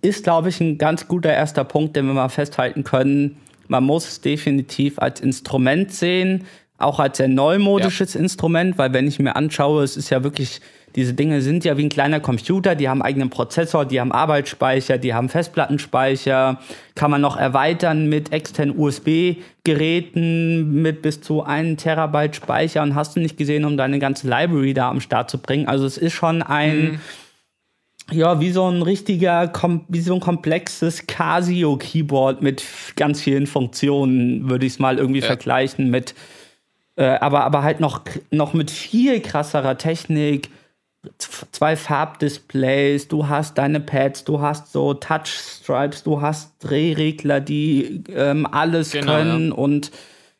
ist, 0.00 0.24
glaube 0.24 0.48
ich, 0.48 0.60
ein 0.60 0.78
ganz 0.78 1.08
guter 1.08 1.32
erster 1.32 1.64
Punkt, 1.64 1.96
den 1.96 2.06
wir 2.06 2.14
mal 2.14 2.28
festhalten 2.28 2.84
können. 2.84 3.36
Man 3.68 3.84
muss 3.84 4.06
es 4.06 4.20
definitiv 4.20 4.98
als 4.98 5.20
Instrument 5.20 5.92
sehen, 5.92 6.46
auch 6.80 6.98
als 6.98 7.18
sehr 7.18 7.28
neumodisches 7.28 8.14
ja. 8.14 8.20
Instrument, 8.20 8.78
weil 8.78 8.92
wenn 8.92 9.06
ich 9.06 9.18
mir 9.18 9.36
anschaue, 9.36 9.84
es 9.84 9.96
ist 9.96 10.10
ja 10.10 10.24
wirklich 10.24 10.60
diese 10.96 11.14
Dinge 11.14 11.40
sind 11.40 11.64
ja 11.64 11.76
wie 11.76 11.84
ein 11.84 11.88
kleiner 11.88 12.18
Computer, 12.18 12.74
die 12.74 12.88
haben 12.88 13.00
eigenen 13.00 13.30
Prozessor, 13.30 13.84
die 13.84 14.00
haben 14.00 14.10
Arbeitsspeicher, 14.10 14.98
die 14.98 15.14
haben 15.14 15.28
Festplattenspeicher, 15.28 16.58
kann 16.96 17.10
man 17.12 17.20
noch 17.20 17.36
erweitern 17.36 18.08
mit 18.08 18.32
externen 18.32 18.76
USB-Geräten 18.76 20.82
mit 20.82 21.02
bis 21.02 21.20
zu 21.20 21.44
einem 21.44 21.76
Terabyte 21.76 22.34
Speicher 22.34 22.82
und 22.82 22.96
hast 22.96 23.14
du 23.14 23.20
nicht 23.20 23.36
gesehen, 23.36 23.64
um 23.64 23.76
deine 23.76 24.00
ganze 24.00 24.28
Library 24.28 24.74
da 24.74 24.90
am 24.90 25.00
Start 25.00 25.30
zu 25.30 25.38
bringen. 25.38 25.68
Also 25.68 25.86
es 25.86 25.96
ist 25.96 26.12
schon 26.12 26.42
ein, 26.42 26.82
mhm. 26.82 26.98
ja, 28.10 28.40
wie 28.40 28.50
so 28.50 28.68
ein 28.68 28.82
richtiger, 28.82 29.52
wie 29.88 30.00
so 30.00 30.14
ein 30.14 30.20
komplexes 30.20 31.06
Casio-Keyboard 31.06 32.42
mit 32.42 32.64
ganz 32.96 33.20
vielen 33.20 33.46
Funktionen, 33.46 34.50
würde 34.50 34.66
ich 34.66 34.72
es 34.72 34.80
mal 34.80 34.98
irgendwie 34.98 35.20
ja. 35.20 35.26
vergleichen 35.26 35.88
mit 35.88 36.16
äh, 37.00 37.16
aber, 37.20 37.44
aber 37.44 37.62
halt 37.62 37.80
noch, 37.80 38.02
noch 38.30 38.52
mit 38.52 38.70
viel 38.70 39.20
krasserer 39.20 39.78
Technik, 39.78 40.50
zwei 41.18 41.74
Farbdisplays, 41.74 43.08
du 43.08 43.26
hast 43.26 43.56
deine 43.56 43.80
Pads, 43.80 44.24
du 44.24 44.42
hast 44.42 44.70
so 44.70 44.92
Touchstripes, 44.92 46.02
du 46.02 46.20
hast 46.20 46.52
Drehregler, 46.62 47.40
die 47.40 48.04
ähm, 48.14 48.46
alles 48.46 48.92
genau, 48.92 49.12
können 49.12 49.48
ja. 49.48 49.54
und 49.54 49.92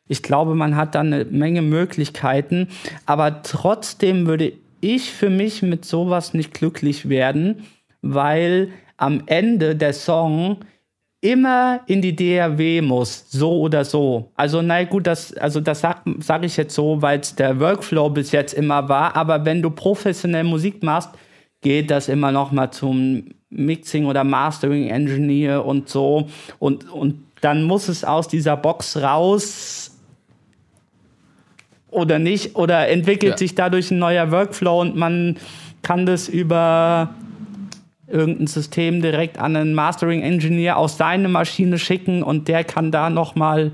ich 0.07 0.21
glaube, 0.21 0.53
man 0.53 0.75
hat 0.75 0.93
da 0.93 0.99
eine 0.99 1.25
Menge 1.25 1.63
Möglichkeiten, 1.63 2.67
aber 3.07 3.41
trotzdem 3.41 4.27
würde 4.27 4.53
ich 4.81 5.09
für 5.09 5.31
mich 5.31 5.63
mit 5.63 5.83
sowas 5.83 6.35
nicht 6.35 6.53
glücklich 6.53 7.09
werden, 7.09 7.63
weil 8.03 8.69
am 8.97 9.23
Ende 9.25 9.75
der 9.75 9.93
Song 9.93 10.57
immer 11.21 11.81
in 11.85 12.01
die 12.01 12.15
DRW 12.15 12.81
muss, 12.81 13.25
so 13.29 13.59
oder 13.61 13.85
so. 13.85 14.31
Also, 14.35 14.61
na 14.63 14.83
gut, 14.83 15.05
das, 15.05 15.33
also 15.37 15.61
das 15.61 15.81
sage 15.81 15.99
sag 16.19 16.43
ich 16.43 16.57
jetzt 16.57 16.73
so, 16.73 17.01
weil 17.01 17.19
es 17.19 17.35
der 17.35 17.59
Workflow 17.59 18.09
bis 18.09 18.31
jetzt 18.31 18.53
immer 18.53 18.89
war. 18.89 19.15
Aber 19.15 19.45
wenn 19.45 19.61
du 19.61 19.69
professionell 19.69 20.43
Musik 20.43 20.81
machst, 20.81 21.11
geht 21.61 21.91
das 21.91 22.09
immer 22.09 22.31
noch 22.31 22.51
mal 22.51 22.71
zum 22.71 23.25
Mixing 23.51 24.05
oder 24.05 24.23
Mastering 24.23 24.89
Engineer 24.89 25.63
und 25.63 25.89
so. 25.89 26.27
Und, 26.57 26.89
und 26.91 27.23
dann 27.41 27.63
muss 27.63 27.87
es 27.87 28.03
aus 28.03 28.27
dieser 28.27 28.57
Box 28.57 28.97
raus 28.97 29.95
oder 31.91 32.17
nicht. 32.17 32.55
Oder 32.55 32.87
entwickelt 32.87 33.33
ja. 33.33 33.37
sich 33.37 33.53
dadurch 33.53 33.91
ein 33.91 33.99
neuer 33.99 34.31
Workflow 34.31 34.81
und 34.81 34.95
man 34.95 35.37
kann 35.83 36.07
das 36.07 36.27
über 36.27 37.13
irgendein 38.11 38.47
System 38.47 39.01
direkt 39.01 39.37
an 39.37 39.55
einen 39.55 39.73
Mastering 39.73 40.21
Engineer 40.21 40.77
aus 40.77 40.97
seiner 40.97 41.29
Maschine 41.29 41.77
schicken 41.77 42.23
und 42.23 42.47
der 42.47 42.63
kann 42.63 42.91
da 42.91 43.09
nochmal 43.09 43.71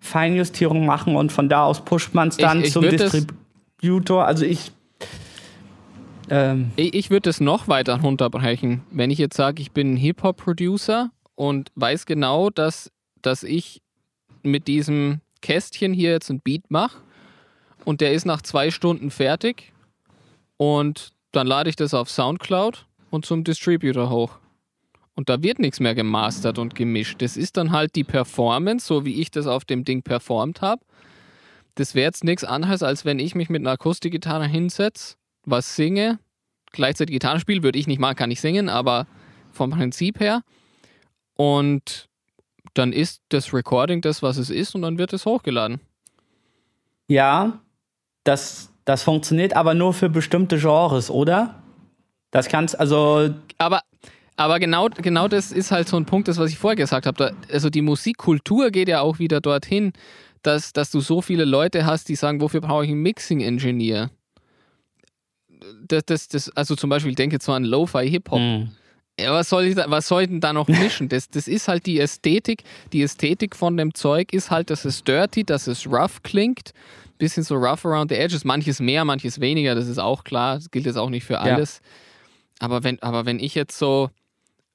Feinjustierung 0.00 0.86
machen 0.86 1.16
und 1.16 1.32
von 1.32 1.48
da 1.48 1.64
aus 1.64 1.84
pusht 1.84 2.14
man 2.14 2.28
es 2.28 2.36
dann 2.36 2.60
ich, 2.60 2.66
ich 2.66 2.72
zum 2.72 2.88
Distributor. 2.88 4.24
Also 4.24 4.44
ich. 4.44 4.72
Ähm 6.30 6.70
ich, 6.76 6.94
ich 6.94 7.10
würde 7.10 7.30
es 7.30 7.40
noch 7.40 7.68
weiter 7.68 8.00
runterbrechen. 8.00 8.82
Wenn 8.90 9.10
ich 9.10 9.18
jetzt 9.18 9.36
sage, 9.36 9.60
ich 9.62 9.72
bin 9.72 9.94
ein 9.94 9.96
Hip-Hop-Producer 9.96 11.10
und 11.34 11.70
weiß 11.74 12.06
genau, 12.06 12.50
dass, 12.50 12.90
dass 13.22 13.42
ich 13.42 13.82
mit 14.42 14.68
diesem 14.68 15.20
Kästchen 15.40 15.92
hier 15.92 16.10
jetzt 16.10 16.30
ein 16.30 16.40
Beat 16.40 16.70
mache 16.70 16.98
und 17.84 18.00
der 18.00 18.12
ist 18.12 18.24
nach 18.24 18.42
zwei 18.42 18.70
Stunden 18.70 19.10
fertig 19.10 19.72
und 20.56 21.12
dann 21.32 21.46
lade 21.46 21.70
ich 21.70 21.76
das 21.76 21.94
auf 21.94 22.10
Soundcloud 22.10 22.87
und 23.10 23.26
zum 23.26 23.44
Distributor 23.44 24.10
hoch. 24.10 24.38
Und 25.14 25.28
da 25.28 25.42
wird 25.42 25.58
nichts 25.58 25.80
mehr 25.80 25.94
gemastert 25.94 26.58
und 26.58 26.74
gemischt. 26.74 27.20
Das 27.22 27.36
ist 27.36 27.56
dann 27.56 27.72
halt 27.72 27.96
die 27.96 28.04
Performance, 28.04 28.86
so 28.86 29.04
wie 29.04 29.20
ich 29.20 29.30
das 29.30 29.46
auf 29.46 29.64
dem 29.64 29.84
Ding 29.84 30.02
performt 30.02 30.60
habe. 30.62 30.84
Das 31.74 31.94
wäre 31.94 32.06
jetzt 32.06 32.24
nichts 32.24 32.44
anderes, 32.44 32.82
als 32.82 33.04
wenn 33.04 33.18
ich 33.18 33.34
mich 33.34 33.48
mit 33.48 33.62
einer 33.62 33.72
Akustikgitarre 33.72 34.46
hinsetze, 34.46 35.16
was 35.44 35.74
singe, 35.74 36.18
gleichzeitig 36.72 37.14
Gitarre 37.14 37.40
spiele, 37.40 37.62
würde 37.62 37.78
ich 37.78 37.86
nicht 37.86 37.98
machen, 37.98 38.16
kann 38.16 38.30
ich 38.30 38.40
singen, 38.40 38.68
aber 38.68 39.06
vom 39.50 39.70
Prinzip 39.70 40.20
her. 40.20 40.42
Und 41.34 42.08
dann 42.74 42.92
ist 42.92 43.22
das 43.30 43.52
Recording 43.52 44.00
das, 44.00 44.22
was 44.22 44.36
es 44.36 44.50
ist, 44.50 44.74
und 44.74 44.82
dann 44.82 44.98
wird 44.98 45.12
es 45.12 45.26
hochgeladen. 45.26 45.80
Ja, 47.08 47.60
das, 48.24 48.72
das 48.84 49.02
funktioniert 49.02 49.54
aber 49.54 49.74
nur 49.74 49.94
für 49.94 50.08
bestimmte 50.08 50.58
Genres, 50.58 51.10
oder? 51.10 51.62
Das 52.30 52.48
kannst 52.48 52.78
also. 52.78 53.34
Aber, 53.56 53.80
aber 54.36 54.58
genau, 54.60 54.88
genau 54.88 55.28
das 55.28 55.52
ist 55.52 55.70
halt 55.70 55.88
so 55.88 55.96
ein 55.96 56.04
Punkt, 56.04 56.28
das, 56.28 56.38
was 56.38 56.50
ich 56.50 56.58
vorher 56.58 56.76
gesagt 56.76 57.06
habe. 57.06 57.34
Also 57.50 57.70
die 57.70 57.82
Musikkultur 57.82 58.70
geht 58.70 58.88
ja 58.88 59.00
auch 59.00 59.18
wieder 59.18 59.40
dorthin, 59.40 59.92
dass, 60.42 60.72
dass 60.72 60.90
du 60.90 61.00
so 61.00 61.22
viele 61.22 61.44
Leute 61.44 61.86
hast, 61.86 62.08
die 62.08 62.14
sagen, 62.14 62.40
wofür 62.40 62.60
brauche 62.60 62.84
ich 62.84 62.90
einen 62.90 63.02
Mixing-Engineer? 63.02 64.10
Das, 65.86 66.04
das, 66.06 66.28
das, 66.28 66.50
also 66.50 66.76
zum 66.76 66.90
Beispiel, 66.90 67.10
ich 67.10 67.16
denke 67.16 67.36
jetzt 67.36 67.46
so 67.46 67.52
an 67.52 67.64
Lo-Fi-Hip-Hop. 67.64 68.40
Mhm. 68.40 68.70
Ja, 69.20 69.32
was 69.32 69.48
soll, 69.48 69.64
ich 69.64 69.74
da, 69.74 69.90
was 69.90 70.06
soll 70.06 70.28
denn 70.28 70.40
da 70.40 70.52
noch 70.52 70.68
mischen? 70.68 71.08
Das, 71.08 71.28
das 71.28 71.48
ist 71.48 71.66
halt 71.66 71.86
die 71.86 71.98
Ästhetik. 71.98 72.62
Die 72.92 73.02
Ästhetik 73.02 73.56
von 73.56 73.76
dem 73.76 73.94
Zeug 73.94 74.32
ist 74.32 74.52
halt, 74.52 74.70
dass 74.70 74.84
es 74.84 75.02
dirty, 75.02 75.42
dass 75.42 75.66
es 75.66 75.86
rough 75.88 76.22
klingt. 76.22 76.70
Bisschen 77.18 77.42
so 77.42 77.56
rough 77.56 77.84
around 77.84 78.12
the 78.12 78.16
edges. 78.16 78.44
Manches 78.44 78.78
mehr, 78.78 79.04
manches 79.04 79.40
weniger, 79.40 79.74
das 79.74 79.88
ist 79.88 79.98
auch 79.98 80.22
klar. 80.22 80.56
Das 80.56 80.70
gilt 80.70 80.86
jetzt 80.86 80.98
auch 80.98 81.10
nicht 81.10 81.24
für 81.24 81.40
alles. 81.40 81.80
Ja. 81.82 81.90
Aber 82.58 82.84
wenn, 82.84 83.00
aber 83.02 83.26
wenn 83.26 83.38
ich 83.38 83.54
jetzt 83.54 83.78
so 83.78 84.10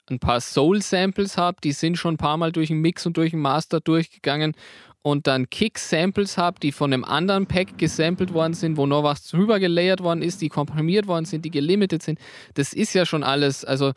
ein 0.10 0.20
paar 0.20 0.42
Soul-Samples 0.42 1.38
habe, 1.38 1.58
die 1.64 1.72
sind 1.72 1.98
schon 1.98 2.16
ein 2.16 2.18
paar 2.18 2.38
Mal 2.38 2.52
durch 2.52 2.68
den 2.68 2.82
Mix 2.82 3.06
und 3.06 3.18
durch 3.18 3.32
den 3.32 3.40
Master 3.40 3.80
durchgegangen 3.80 4.56
und 5.02 5.28
dann 5.28 5.50
Kick-Samples 5.50 6.38
habe, 6.38 6.60
die 6.60 6.72
von 6.72 6.92
einem 6.94 7.04
anderen 7.04 7.46
Pack 7.46 7.78
gesampelt 7.78 8.34
worden 8.34 8.54
sind, 8.54 8.78
wo 8.78 8.86
noch 8.86 9.04
was 9.04 9.28
drüber 9.28 9.60
gelayert 9.60 10.02
worden 10.02 10.22
ist, 10.22 10.42
die 10.42 10.50
komprimiert 10.50 11.08
worden 11.08 11.26
sind, 11.26 11.44
die 11.46 11.52
gelimitet 11.52 12.04
sind. 12.04 12.20
Das 12.56 12.74
ist 12.74 12.94
ja 12.94 13.06
schon 13.06 13.24
alles, 13.24 13.66
also 13.66 13.92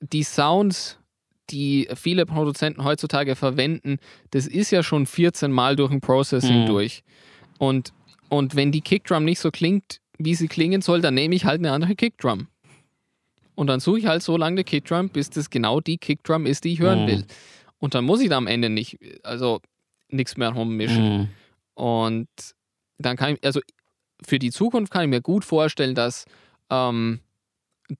die 0.00 0.24
Sounds, 0.24 0.98
die 1.50 1.88
viele 1.94 2.26
Produzenten 2.26 2.84
heutzutage 2.84 3.36
verwenden, 3.36 3.98
das 4.30 4.46
ist 4.46 4.72
ja 4.72 4.82
schon 4.82 5.06
14 5.06 5.52
Mal 5.52 5.76
durch 5.76 5.92
ein 5.92 6.00
Processing 6.00 6.62
mhm. 6.62 6.66
durch. 6.66 7.04
Und, 7.58 7.92
und 8.28 8.56
wenn 8.56 8.72
die 8.72 8.80
Kickdrum 8.80 9.24
nicht 9.24 9.38
so 9.38 9.50
klingt, 9.50 10.00
wie 10.18 10.34
sie 10.34 10.48
klingen 10.48 10.82
soll, 10.82 11.00
dann 11.00 11.14
nehme 11.14 11.34
ich 11.34 11.44
halt 11.44 11.60
eine 11.60 11.72
andere 11.72 11.94
Kickdrum. 11.94 12.48
Und 13.62 13.68
dann 13.68 13.78
suche 13.78 14.00
ich 14.00 14.06
halt 14.06 14.24
so 14.24 14.36
lange 14.36 14.54
eine 14.54 14.64
Kickdrum, 14.64 15.08
bis 15.08 15.30
das 15.30 15.48
genau 15.48 15.80
die 15.80 15.96
Kickdrum 15.96 16.46
ist, 16.46 16.64
die 16.64 16.72
ich 16.72 16.80
hören 16.80 17.04
mhm. 17.04 17.06
will. 17.06 17.24
Und 17.78 17.94
dann 17.94 18.04
muss 18.04 18.20
ich 18.20 18.28
da 18.28 18.36
am 18.36 18.48
Ende 18.48 18.68
nicht, 18.68 18.98
also 19.22 19.60
nichts 20.08 20.36
mehr 20.36 20.48
rummischen. 20.48 21.18
Mhm. 21.18 21.28
Und 21.74 22.28
dann 22.98 23.16
kann 23.16 23.34
ich, 23.34 23.44
also 23.44 23.60
für 24.26 24.40
die 24.40 24.50
Zukunft 24.50 24.92
kann 24.92 25.04
ich 25.04 25.10
mir 25.10 25.20
gut 25.20 25.44
vorstellen, 25.44 25.94
dass, 25.94 26.24
ähm, 26.70 27.20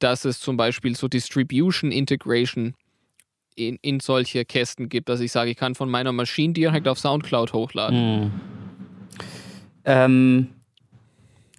dass 0.00 0.24
es 0.24 0.40
zum 0.40 0.56
Beispiel 0.56 0.96
so 0.96 1.06
Distribution 1.06 1.92
Integration 1.92 2.74
in, 3.54 3.78
in 3.82 4.00
solche 4.00 4.44
Kästen 4.44 4.88
gibt, 4.88 5.08
dass 5.08 5.20
ich 5.20 5.30
sage, 5.30 5.52
ich 5.52 5.56
kann 5.56 5.76
von 5.76 5.88
meiner 5.88 6.10
Maschine 6.10 6.54
direkt 6.54 6.88
auf 6.88 6.98
Soundcloud 6.98 7.52
hochladen. 7.52 8.24
Mhm. 8.24 8.30
Ähm, 9.84 10.48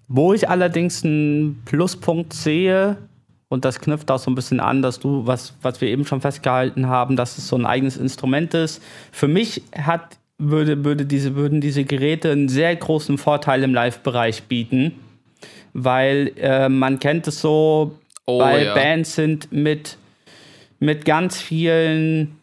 wo 0.09 0.33
ich 0.33 0.49
allerdings 0.49 1.05
einen 1.05 1.61
Pluspunkt 1.63 2.33
sehe, 2.33 2.97
und 3.53 3.65
das 3.65 3.79
knüpft 3.79 4.09
auch 4.09 4.17
so 4.17 4.31
ein 4.31 4.35
bisschen 4.35 4.59
an, 4.59 4.81
dass 4.81 4.99
du, 4.99 5.27
was, 5.27 5.53
was 5.61 5.79
wir 5.79 5.87
eben 5.87 6.05
schon 6.05 6.21
festgehalten 6.21 6.87
haben, 6.87 7.15
dass 7.15 7.37
es 7.37 7.47
so 7.47 7.55
ein 7.55 7.67
eigenes 7.67 7.97
Instrument 7.97 8.55
ist. 8.55 8.81
Für 9.11 9.27
mich 9.27 9.61
hat, 9.77 10.17
würde, 10.39 10.83
würde 10.83 11.05
diese, 11.05 11.35
würden 11.35 11.61
diese 11.61 11.83
Geräte 11.83 12.31
einen 12.31 12.49
sehr 12.49 12.75
großen 12.75 13.19
Vorteil 13.19 13.61
im 13.61 13.71
Live-Bereich 13.71 14.43
bieten, 14.43 14.93
weil 15.73 16.31
äh, 16.37 16.67
man 16.67 16.99
kennt 16.99 17.27
es 17.27 17.41
so, 17.41 17.99
oh, 18.25 18.39
bei 18.39 18.63
ja. 18.63 18.73
Bands 18.73 19.13
sind 19.13 19.51
mit, 19.51 19.97
mit 20.79 21.05
ganz 21.05 21.39
vielen 21.39 22.39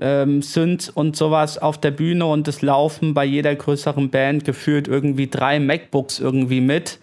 ähm, 0.00 0.40
Synths 0.40 0.88
und 0.88 1.16
sowas 1.16 1.58
auf 1.58 1.78
der 1.78 1.90
Bühne 1.90 2.24
und 2.24 2.48
es 2.48 2.62
laufen 2.62 3.12
bei 3.12 3.26
jeder 3.26 3.54
größeren 3.54 4.08
Band 4.08 4.46
gefühlt 4.46 4.88
irgendwie 4.88 5.26
drei 5.26 5.60
MacBooks 5.60 6.18
irgendwie 6.18 6.62
mit 6.62 6.98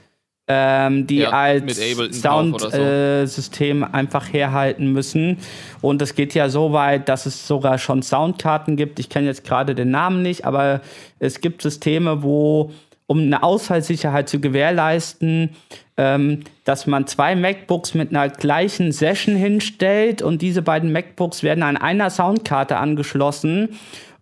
ähm, 0.48 1.08
die 1.08 1.18
ja, 1.18 1.32
als 1.32 1.78
Soundsystem 2.12 3.80
so. 3.80 3.86
äh, 3.86 3.90
einfach 3.92 4.32
herhalten 4.32 4.94
müssen. 4.94 5.38
Und 5.82 6.02
es 6.02 6.16
geht 6.16 6.34
ja 6.34 6.50
so 6.50 6.72
weit, 6.72 7.10
dass 7.10 7.26
es 7.26 7.48
sogar 7.48 7.78
schon 7.78 8.02
Soundkarten 8.02 8.78
gibt. 8.78 9.00
Ich 9.00 9.10
kenne 9.10 9.28
jetzt 9.28 9.44
gerade 9.44 9.76
den 9.76 9.92
Namen 9.92 10.22
nicht, 10.22 10.46
aber 10.46 10.82
es 11.20 11.42
gibt 11.42 11.62
Systeme, 11.62 12.24
wo 12.24 12.72
um 13.08 13.20
eine 13.20 13.42
Ausfallsicherheit 13.42 14.28
zu 14.30 14.40
gewährleisten, 14.40 15.52
ähm, 15.96 16.42
dass 16.66 16.88
man 16.88 17.08
zwei 17.08 17.36
MacBooks 17.36 17.94
mit 17.94 18.10
einer 18.10 18.30
gleichen 18.30 18.92
Session 18.92 19.36
hinstellt 19.36 20.22
und 20.22 20.42
diese 20.42 20.62
beiden 20.62 20.92
MacBooks 20.92 21.42
werden 21.42 21.64
an 21.64 21.78
einer 21.78 22.10
Soundkarte 22.10 22.78
angeschlossen. 22.78 23.70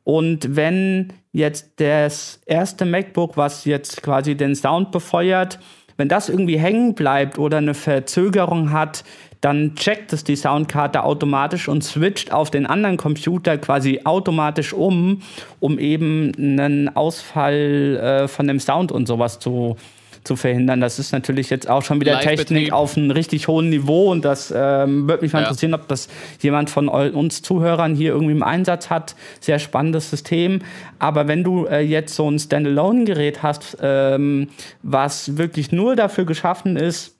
Und 0.03 0.55
wenn 0.55 1.13
jetzt 1.31 1.71
das 1.77 2.39
erste 2.45 2.85
MacBook, 2.85 3.37
was 3.37 3.65
jetzt 3.65 4.03
quasi 4.03 4.35
den 4.35 4.55
Sound 4.55 4.91
befeuert, 4.91 5.59
wenn 5.97 6.09
das 6.09 6.29
irgendwie 6.29 6.57
hängen 6.57 6.93
bleibt 6.93 7.39
oder 7.39 7.57
eine 7.57 7.73
Verzögerung 7.73 8.71
hat, 8.71 9.03
dann 9.41 9.75
checkt 9.75 10.11
es 10.11 10.23
die 10.23 10.35
Soundkarte 10.35 11.03
automatisch 11.03 11.67
und 11.67 11.83
switcht 11.83 12.31
auf 12.31 12.49
den 12.49 12.65
anderen 12.65 12.97
Computer 12.97 13.57
quasi 13.57 14.01
automatisch 14.03 14.73
um, 14.73 15.21
um 15.59 15.77
eben 15.77 16.31
einen 16.35 16.95
Ausfall 16.95 17.97
äh, 18.23 18.27
von 18.27 18.47
dem 18.47 18.59
Sound 18.59 18.91
und 18.91 19.07
sowas 19.07 19.39
zu, 19.39 19.77
zu 20.25 20.35
verhindern. 20.35 20.81
Das 20.81 20.99
ist 20.99 21.11
natürlich 21.11 21.49
jetzt 21.49 21.69
auch 21.69 21.83
schon 21.83 22.01
wieder 22.01 22.19
Technik 22.19 22.73
auf 22.73 22.97
einem 22.97 23.11
richtig 23.11 23.47
hohen 23.47 23.69
Niveau 23.69 24.11
und 24.11 24.25
das 24.25 24.53
ähm, 24.55 25.07
würde 25.07 25.23
mich 25.23 25.33
mal 25.33 25.39
ja. 25.39 25.45
interessieren, 25.45 25.73
ob 25.73 25.87
das 25.87 26.07
jemand 26.41 26.69
von 26.69 26.89
uns 26.89 27.41
Zuhörern 27.41 27.95
hier 27.95 28.11
irgendwie 28.11 28.33
im 28.33 28.43
Einsatz 28.43 28.89
hat. 28.89 29.15
Sehr 29.39 29.59
spannendes 29.59 30.09
System. 30.09 30.59
Aber 30.99 31.27
wenn 31.27 31.43
du 31.43 31.65
äh, 31.65 31.81
jetzt 31.81 32.15
so 32.15 32.29
ein 32.29 32.39
Standalone-Gerät 32.39 33.43
hast, 33.43 33.77
ähm, 33.81 34.49
was 34.83 35.37
wirklich 35.37 35.71
nur 35.71 35.95
dafür 35.95 36.25
geschaffen 36.25 36.75
ist, 36.75 37.15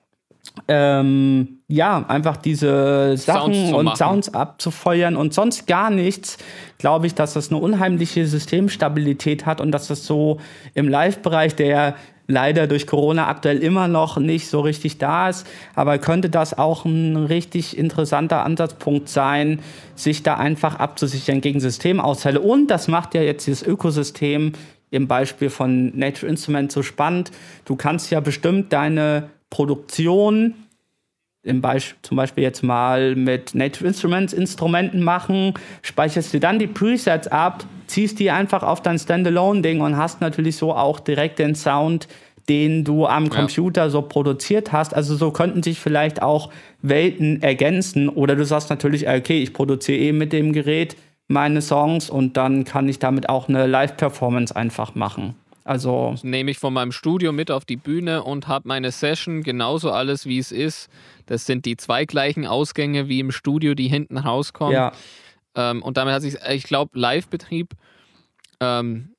ähm, 0.67 1.59
ja, 1.67 2.05
einfach 2.07 2.37
diese 2.37 3.17
Sachen 3.17 3.53
Sounds 3.53 3.73
und 3.73 3.97
Sounds 3.97 4.33
abzufeuern 4.33 5.15
und 5.15 5.33
sonst 5.33 5.67
gar 5.67 5.89
nichts, 5.89 6.37
glaube 6.77 7.07
ich, 7.07 7.15
dass 7.15 7.33
das 7.33 7.49
eine 7.51 7.59
unheimliche 7.59 8.25
Systemstabilität 8.25 9.45
hat 9.45 9.61
und 9.61 9.71
dass 9.71 9.87
das 9.87 10.05
so 10.05 10.39
im 10.73 10.87
Live-Bereich, 10.87 11.55
der 11.55 11.95
leider 12.27 12.67
durch 12.67 12.87
Corona 12.87 13.27
aktuell 13.27 13.59
immer 13.59 13.87
noch 13.87 14.17
nicht 14.17 14.47
so 14.47 14.61
richtig 14.61 14.97
da 14.97 15.29
ist. 15.29 15.47
Aber 15.75 15.97
könnte 15.97 16.29
das 16.29 16.57
auch 16.57 16.85
ein 16.85 17.15
richtig 17.15 17.77
interessanter 17.77 18.43
Ansatzpunkt 18.43 19.09
sein, 19.09 19.59
sich 19.95 20.23
da 20.23 20.35
einfach 20.35 20.79
abzusichern 20.79 21.41
gegen 21.41 21.59
Systemausfälle. 21.59 22.41
Und 22.41 22.67
das 22.67 22.87
macht 22.87 23.13
ja 23.13 23.21
jetzt 23.21 23.47
dieses 23.47 23.63
Ökosystem 23.63 24.53
im 24.91 25.07
Beispiel 25.07 25.49
von 25.49 25.97
Nature 25.97 26.29
Instruments 26.29 26.73
so 26.73 26.83
spannend. 26.83 27.31
Du 27.65 27.75
kannst 27.75 28.11
ja 28.11 28.19
bestimmt 28.19 28.71
deine 28.73 29.29
Produktion 29.49 30.53
im 31.45 31.61
Beispiel, 31.61 31.97
zum 32.01 32.17
Beispiel 32.17 32.43
jetzt 32.43 32.63
mal 32.63 33.15
mit 33.15 33.55
Native 33.55 33.87
Instruments 33.87 34.33
Instrumenten 34.33 35.03
machen, 35.03 35.53
speicherst 35.83 36.33
du 36.33 36.39
dann 36.39 36.59
die 36.59 36.67
Presets 36.67 37.27
ab, 37.27 37.63
ziehst 37.87 38.19
die 38.19 38.31
einfach 38.31 38.63
auf 38.63 38.81
dein 38.81 38.97
Standalone-Ding 38.97 39.79
und 39.79 39.95
hast 39.95 40.21
natürlich 40.21 40.57
so 40.57 40.73
auch 40.73 40.99
direkt 40.99 41.39
den 41.39 41.55
Sound, 41.55 42.07
den 42.49 42.83
du 42.83 43.05
am 43.05 43.29
Computer 43.29 43.83
ja. 43.83 43.89
so 43.89 44.01
produziert 44.01 44.71
hast. 44.71 44.95
Also 44.95 45.15
so 45.15 45.31
könnten 45.31 45.63
sich 45.63 45.79
vielleicht 45.79 46.21
auch 46.21 46.51
Welten 46.81 47.41
ergänzen. 47.41 48.09
Oder 48.09 48.35
du 48.35 48.45
sagst 48.45 48.69
natürlich, 48.69 49.07
okay, 49.07 49.41
ich 49.41 49.53
produziere 49.53 49.99
eh 49.99 50.11
mit 50.11 50.33
dem 50.33 50.51
Gerät 50.51 50.95
meine 51.27 51.61
Songs 51.61 52.09
und 52.09 52.37
dann 52.37 52.65
kann 52.65 52.87
ich 52.87 52.99
damit 52.99 53.29
auch 53.29 53.49
eine 53.49 53.65
Live-Performance 53.65 54.55
einfach 54.55 54.93
machen. 54.93 55.35
Also 55.65 56.11
das 56.11 56.23
nehme 56.23 56.51
ich 56.51 56.59
von 56.59 56.73
meinem 56.73 56.91
Studio 56.91 57.31
mit 57.31 57.49
auf 57.49 57.65
die 57.65 57.75
Bühne 57.75 58.23
und 58.23 58.47
habe 58.47 58.67
meine 58.67 58.91
Session 58.91 59.41
genauso 59.41 59.91
alles, 59.91 60.27
wie 60.27 60.37
es 60.37 60.51
ist. 60.51 60.89
Das 61.25 61.47
sind 61.47 61.65
die 61.65 61.75
zwei 61.75 62.05
gleichen 62.05 62.45
Ausgänge 62.45 63.09
wie 63.09 63.19
im 63.19 63.31
Studio, 63.31 63.73
die 63.73 63.87
hinten 63.87 64.19
rauskommen. 64.19 64.75
Ja. 64.75 64.91
Ähm, 65.55 65.81
und 65.81 65.97
damit 65.97 66.13
hat 66.13 66.21
sich, 66.21 66.35
ich 66.49 66.63
glaube, 66.65 66.97
Live-Betrieb, 66.97 67.73
ähm, 68.59 69.15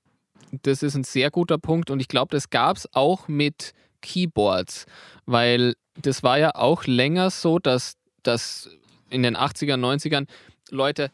das 0.63 0.85
ist 0.85 0.95
ein 0.95 1.03
sehr 1.03 1.33
guter 1.33 1.59
Punkt. 1.59 1.91
Und 1.91 1.99
ich 1.99 2.07
glaube, 2.07 2.31
das 2.31 2.49
gab 2.49 2.77
es 2.77 2.89
auch 2.95 3.27
mit 3.27 3.73
Keyboards, 4.01 4.87
weil 5.27 5.75
das 6.01 6.23
war 6.23 6.39
ja 6.39 6.55
auch 6.55 6.85
länger 6.85 7.31
so, 7.31 7.59
dass, 7.59 7.97
dass 8.23 8.71
in 9.11 9.25
den 9.25 9.37
80er, 9.37 9.75
90ern 9.75 10.29
Leute 10.71 11.11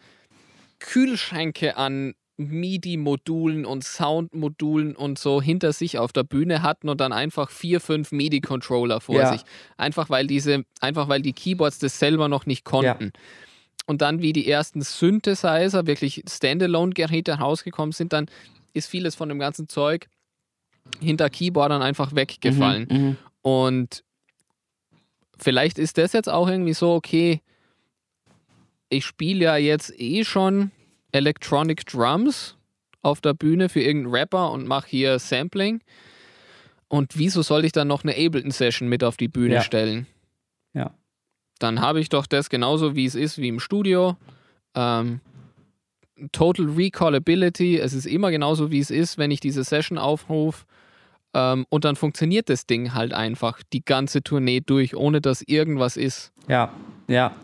Kühlschränke 0.79 1.79
an 1.79 2.13
MIDI-Modulen 2.37 3.65
und 3.65 3.85
Sound-Modulen 3.85 4.97
und 4.97 5.19
so 5.19 5.43
hinter 5.43 5.73
sich 5.73 5.99
auf 5.99 6.13
der 6.13 6.25
Bühne 6.25 6.63
hatten 6.63 6.89
und 6.89 7.01
dann 7.01 7.13
einfach 7.13 7.51
vier, 7.51 7.81
fünf 7.81 8.13
MIDI-Controller 8.13 9.01
vor 9.01 9.17
ja. 9.17 9.33
sich. 9.33 9.43
Einfach 9.77 10.11
weil 10.11 10.27
diese, 10.27 10.65
einfach 10.81 11.09
weil 11.09 11.23
die 11.23 11.33
Keyboards 11.33 11.79
das 11.79 11.99
selber 11.99 12.29
noch 12.29 12.47
nicht 12.47 12.65
konnten. 12.65 13.05
Ja. 13.05 13.21
Und 13.87 14.01
dann, 14.01 14.23
wie 14.23 14.33
die 14.33 14.49
ersten 14.49 14.81
Synthesizer, 14.81 15.87
wirklich 15.87 16.23
Standalone-Geräte 16.29 17.33
rausgekommen 17.35 17.93
sind, 17.93 18.13
dann 18.13 18.27
ist 18.73 18.89
vieles 18.89 19.15
von 19.15 19.29
dem 19.29 19.39
ganzen 19.39 19.69
Zeug 19.69 20.09
hinter 21.01 21.31
Keyboardern 21.31 21.83
einfach 21.83 22.15
weggefallen. 22.15 22.89
Mhm, 22.91 22.99
mhm. 22.99 23.17
und 23.43 24.05
vielleicht 25.39 25.79
ist 25.79 25.99
das 25.99 26.13
jetzt 26.13 26.29
auch 26.29 26.49
irgendwie 26.49 26.75
so, 26.75 26.95
okay, 26.95 27.41
ich 28.89 29.05
spiele 29.05 29.45
ja 29.45 29.57
jetzt 29.57 29.93
eh 29.99 30.25
schon 30.25 30.71
Electronic 31.13 31.87
Drums 31.87 32.57
auf 33.03 33.21
der 33.21 33.35
Bühne 33.35 33.69
für 33.69 33.81
irgendeinen 33.81 34.15
Rapper 34.15 34.51
und 34.51 34.67
mache 34.67 34.89
hier 34.89 35.19
Sampling. 35.19 35.81
Und 36.89 37.17
wieso 37.17 37.43
soll 37.43 37.65
ich 37.65 37.73
dann 37.73 37.89
noch 37.89 38.05
eine 38.05 38.13
Ableton-Session 38.13 38.89
mit 38.89 39.03
auf 39.05 39.17
die 39.17 39.29
Bühne 39.29 39.55
ja. 39.55 39.61
stellen? 39.63 40.07
Ja. 40.75 40.95
Dann 41.59 41.81
habe 41.81 42.01
ich 42.01 42.09
doch 42.09 42.27
das 42.27 42.51
genauso, 42.51 42.95
wie 42.95 43.07
es 43.07 43.15
ist, 43.15 43.39
wie 43.39 43.49
im 43.49 43.61
Studio. 43.61 44.17
Ähm, 44.75 45.21
Total 46.31 46.67
Recallability, 46.67 47.79
es 47.79 47.95
ist 47.95 48.07
immer 48.07 48.31
genauso, 48.31 48.71
wie 48.71 48.79
es 48.79 48.91
ist, 48.91 49.19
wenn 49.19 49.31
ich 49.31 49.41
diese 49.41 49.65
Session 49.65 49.99
aufrufe. 49.99 50.65
Ähm, 51.35 51.67
und 51.69 51.85
dann 51.85 51.97
funktioniert 51.97 52.49
das 52.49 52.67
Ding 52.67 52.95
halt 52.95 53.13
einfach 53.13 53.63
die 53.73 53.85
ganze 53.85 54.23
Tournee 54.23 54.61
durch, 54.61 54.95
ohne 54.95 55.21
dass 55.21 55.43
irgendwas 55.43 55.97
ist. 55.97 56.33
Ja, 56.49 56.73
ja. 57.09 57.35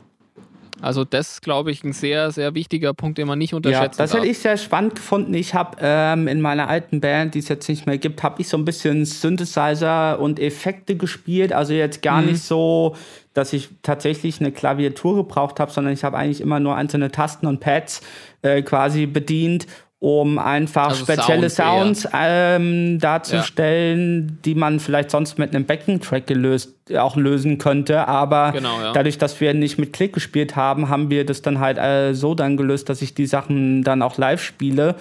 Also 0.81 1.05
das 1.05 1.33
ist, 1.33 1.43
glaube 1.43 1.71
ich, 1.71 1.83
ein 1.85 1.93
sehr, 1.93 2.31
sehr 2.31 2.55
wichtiger 2.55 2.95
Punkt, 2.95 3.19
den 3.19 3.27
man 3.27 3.38
nicht 3.38 3.55
unterschätzen 3.55 3.99
ja, 3.99 4.05
das 4.05 4.14
hätte 4.14 4.27
ich 4.27 4.38
sehr 4.38 4.57
spannend 4.57 4.95
gefunden. 4.95 5.35
Ich 5.35 5.55
habe 5.55 5.77
ähm, 5.81 6.29
in 6.29 6.41
meiner 6.41 6.69
alten 6.69 7.01
Band, 7.01 7.35
die 7.35 7.41
es 7.41 7.49
jetzt 7.49 7.69
nicht 7.69 7.87
mehr 7.87 7.99
gibt, 7.99 8.23
habe 8.23 8.41
ich 8.41 8.49
so 8.49 8.57
ein 8.57 8.64
bisschen 8.64 9.05
Synthesizer 9.05 10.21
und 10.21 10.38
Effekte 10.38 10.97
gespielt. 10.97 11.53
Also 11.53 11.73
jetzt 11.73 12.03
gar 12.03 12.21
mhm. 12.21 12.29
nicht 12.29 12.43
so, 12.43 12.97
dass 13.35 13.53
ich 13.53 13.69
tatsächlich 13.83 14.41
eine 14.41 14.53
Klaviatur 14.53 15.17
gebraucht 15.17 15.61
habe, 15.61 15.71
sondern 15.71 15.93
ich 15.93 16.05
habe 16.05 16.17
eigentlich 16.17 16.41
immer 16.41 16.61
nur 16.61 16.77
einzelne 16.77 17.11
Tasten 17.11 17.47
und 17.47 17.61
Pads 17.61 18.01
äh, 18.43 18.62
quasi 18.62 19.07
bedient 19.07 19.67
um 20.01 20.39
einfach 20.39 20.91
also 20.91 21.05
spezielle 21.05 21.51
Sounds, 21.51 22.03
Sounds 22.03 22.09
ähm, 22.15 23.01
darzustellen, 23.01 24.29
ja. 24.29 24.35
die 24.45 24.55
man 24.55 24.79
vielleicht 24.79 25.11
sonst 25.11 25.39
mit 25.39 25.55
einem 25.55 25.65
Backing-Track 25.65 26.27
gelöst 26.27 26.75
auch 26.97 27.17
lösen 27.17 27.59
könnte. 27.59 28.07
Aber 28.07 28.53
genau, 28.53 28.81
ja. 28.81 28.93
dadurch, 28.93 29.19
dass 29.19 29.41
wir 29.41 29.55
nicht 29.55 29.77
mit 29.77 29.93
Klick 29.93 30.13
gespielt 30.13 30.55
haben, 30.55 30.89
haben 30.89 31.11
wir 31.11 31.27
das 31.27 31.43
dann 31.43 31.59
halt 31.59 31.79
äh, 31.79 32.15
so 32.15 32.35
dann 32.35 32.57
gelöst, 32.57 32.89
dass 32.89 33.03
ich 33.03 33.15
die 33.15 33.27
Sachen 33.27 33.83
dann 33.83 34.03
auch 34.03 34.19
live 34.19 34.43
spiele. 34.43 34.95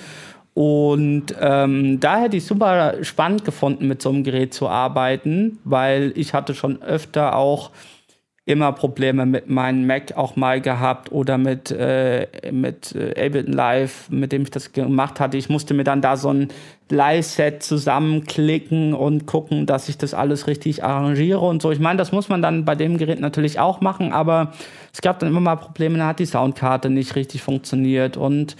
Und 0.55 1.35
ähm, 1.39 1.99
da 1.99 2.21
hätte 2.21 2.37
ich 2.37 2.47
super 2.47 2.95
spannend 3.03 3.45
gefunden, 3.45 3.87
mit 3.87 4.01
so 4.01 4.09
einem 4.09 4.23
Gerät 4.23 4.55
zu 4.55 4.67
arbeiten, 4.67 5.59
weil 5.63 6.11
ich 6.15 6.33
hatte 6.33 6.55
schon 6.55 6.81
öfter 6.81 7.35
auch 7.35 7.69
immer 8.47 8.71
Probleme 8.71 9.25
mit 9.25 9.49
meinem 9.49 9.85
Mac 9.85 10.15
auch 10.15 10.37
mal 10.37 10.61
gehabt 10.61 11.11
oder 11.11 11.37
mit, 11.37 11.69
äh, 11.69 12.27
mit 12.49 12.95
äh, 12.95 13.09
Ableton 13.25 13.51
Live, 13.51 14.09
mit 14.09 14.31
dem 14.31 14.43
ich 14.43 14.51
das 14.51 14.71
gemacht 14.71 15.19
hatte. 15.19 15.35
Ich 15.35 15.49
musste 15.49 15.73
mir 15.73 15.83
dann 15.83 16.01
da 16.01 16.15
so 16.15 16.29
ein 16.29 16.47
Live-Set 16.89 17.61
zusammenklicken 17.61 18.93
und 18.93 19.25
gucken, 19.27 19.65
dass 19.65 19.89
ich 19.89 19.97
das 19.97 20.13
alles 20.13 20.47
richtig 20.47 20.81
arrangiere 20.81 21.41
und 21.41 21.61
so. 21.61 21.71
Ich 21.71 21.81
meine, 21.81 21.97
das 21.97 22.13
muss 22.13 22.29
man 22.29 22.41
dann 22.41 22.63
bei 22.63 22.75
dem 22.75 22.97
Gerät 22.97 23.19
natürlich 23.19 23.59
auch 23.59 23.81
machen, 23.81 24.13
aber 24.13 24.53
es 24.93 25.01
gab 25.01 25.19
dann 25.19 25.27
immer 25.27 25.41
mal 25.41 25.57
Probleme, 25.57 25.97
da 25.97 26.07
hat 26.07 26.19
die 26.19 26.25
Soundkarte 26.25 26.89
nicht 26.89 27.17
richtig 27.17 27.41
funktioniert 27.41 28.15
und 28.15 28.55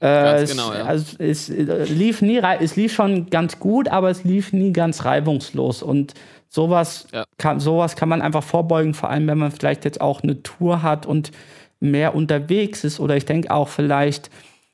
äh, 0.00 0.44
genau, 0.44 0.74
ja. 0.74 0.84
also 0.84 1.16
es, 1.18 1.48
äh, 1.48 1.84
lief 1.84 2.20
nie, 2.20 2.42
es 2.60 2.76
lief 2.76 2.92
schon 2.92 3.30
ganz 3.30 3.58
gut, 3.60 3.88
aber 3.88 4.10
es 4.10 4.24
lief 4.24 4.52
nie 4.52 4.74
ganz 4.74 5.06
reibungslos 5.06 5.82
und 5.82 6.12
Sowas, 6.54 7.06
ja. 7.14 7.24
kann, 7.38 7.60
sowas 7.60 7.96
kann 7.96 8.10
man 8.10 8.20
einfach 8.20 8.42
vorbeugen, 8.42 8.92
vor 8.92 9.08
allem 9.08 9.26
wenn 9.26 9.38
man 9.38 9.50
vielleicht 9.50 9.86
jetzt 9.86 10.02
auch 10.02 10.22
eine 10.22 10.42
Tour 10.42 10.82
hat 10.82 11.06
und 11.06 11.32
mehr 11.80 12.14
unterwegs 12.14 12.84
ist. 12.84 13.00
Oder 13.00 13.16
ich 13.16 13.24
denke 13.24 13.50
auch 13.50 13.68
vielleicht 13.68 14.28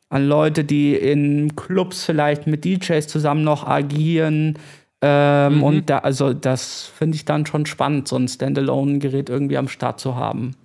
an 0.09 0.27
Leute, 0.27 0.65
die 0.65 0.97
in 0.97 1.55
Clubs 1.55 2.05
vielleicht 2.05 2.49
mit 2.49 2.65
DJs 2.65 3.07
zusammen 3.07 3.45
noch 3.45 3.65
agieren. 3.65 4.59
Ähm, 5.03 5.59
mhm. 5.59 5.63
Und 5.63 5.91
da, 5.91 5.99
also 5.99 6.35
das 6.35 6.87
finde 6.87 7.15
ich 7.15 7.25
dann 7.25 7.47
schon 7.47 7.65
spannend, 7.65 8.09
so 8.09 8.17
ein 8.17 8.27
Standalone-Gerät 8.27 9.29
irgendwie 9.31 9.57
am 9.57 9.69
Start 9.69 10.01
zu 10.01 10.17
haben. 10.17 10.57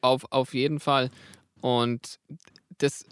Auf, 0.00 0.24
auf 0.30 0.54
jeden 0.54 0.80
Fall. 0.80 1.10
Und 1.60 2.18
das, 2.78 3.04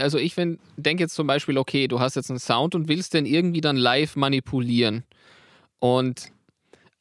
also 0.00 0.18
ich 0.18 0.34
denke 0.34 1.04
jetzt 1.04 1.14
zum 1.14 1.28
Beispiel, 1.28 1.58
okay, 1.58 1.86
du 1.86 2.00
hast 2.00 2.16
jetzt 2.16 2.30
einen 2.30 2.40
Sound 2.40 2.74
und 2.74 2.88
willst 2.88 3.14
den 3.14 3.24
irgendwie 3.24 3.60
dann 3.60 3.76
live 3.76 4.16
manipulieren. 4.16 5.04
Und 5.80 6.32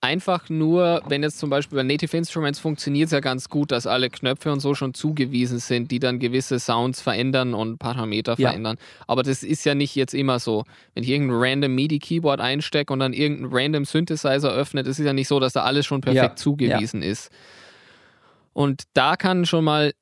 einfach 0.01 0.49
nur, 0.49 1.01
wenn 1.07 1.23
jetzt 1.23 1.39
zum 1.39 1.49
Beispiel 1.49 1.77
bei 1.77 1.83
Native 1.83 2.15
Instruments 2.15 2.59
funktioniert 2.59 3.07
es 3.07 3.11
ja 3.11 3.19
ganz 3.19 3.49
gut, 3.49 3.71
dass 3.71 3.87
alle 3.87 4.09
Knöpfe 4.09 4.51
und 4.51 4.59
so 4.59 4.75
schon 4.75 4.93
zugewiesen 4.93 5.59
sind, 5.59 5.91
die 5.91 5.99
dann 5.99 6.19
gewisse 6.19 6.59
Sounds 6.59 7.01
verändern 7.01 7.53
und 7.53 7.79
Parameter 7.79 8.35
ja. 8.37 8.49
verändern. 8.49 8.77
Aber 9.07 9.23
das 9.23 9.43
ist 9.43 9.65
ja 9.65 9.73
nicht 9.75 9.95
jetzt 9.95 10.13
immer 10.13 10.39
so. 10.39 10.65
Wenn 10.93 11.03
ich 11.03 11.09
irgendein 11.09 11.37
random 11.39 11.75
MIDI-Keyboard 11.75 12.39
einstecke 12.39 12.93
und 12.93 12.99
dann 12.99 13.13
irgendein 13.13 13.49
random 13.51 13.85
Synthesizer 13.85 14.51
öffne, 14.51 14.83
das 14.83 14.99
ist 14.99 15.05
ja 15.05 15.13
nicht 15.13 15.27
so, 15.27 15.39
dass 15.39 15.53
da 15.53 15.63
alles 15.63 15.85
schon 15.85 16.01
perfekt 16.01 16.23
ja. 16.23 16.35
zugewiesen 16.35 17.01
ja. 17.01 17.09
ist. 17.09 17.31
Und 18.53 18.83
da 18.93 19.15
kann 19.15 19.45
schon 19.45 19.63
mal 19.63 19.93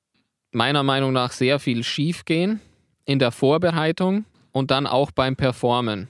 meiner 0.51 0.83
Meinung 0.83 1.13
nach 1.13 1.31
sehr 1.31 1.59
viel 1.59 1.83
schief 1.83 2.25
gehen 2.25 2.59
in 3.05 3.19
der 3.19 3.31
Vorbereitung 3.31 4.25
und 4.51 4.71
dann 4.71 4.87
auch 4.87 5.11
beim 5.11 5.35
Performen. 5.35 6.07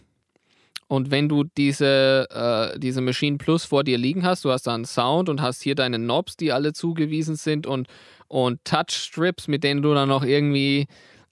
Und 0.87 1.09
wenn 1.09 1.27
du 1.27 1.45
diese, 1.57 2.27
äh, 2.29 2.79
diese 2.79 3.01
Machine 3.01 3.37
Plus 3.37 3.65
vor 3.65 3.83
dir 3.83 3.97
liegen 3.97 4.23
hast, 4.23 4.45
du 4.45 4.51
hast 4.51 4.67
da 4.67 4.75
einen 4.75 4.85
Sound 4.85 5.29
und 5.29 5.41
hast 5.41 5.63
hier 5.63 5.75
deine 5.75 5.97
Knobs, 5.97 6.37
die 6.37 6.51
alle 6.51 6.73
zugewiesen 6.73 7.35
sind 7.35 7.65
und, 7.65 7.87
und 8.27 8.63
Touch-Strips, 8.65 9.47
mit 9.47 9.63
denen 9.63 9.81
du 9.81 9.93
dann 9.93 10.09
noch 10.09 10.23
irgendwie 10.23 10.87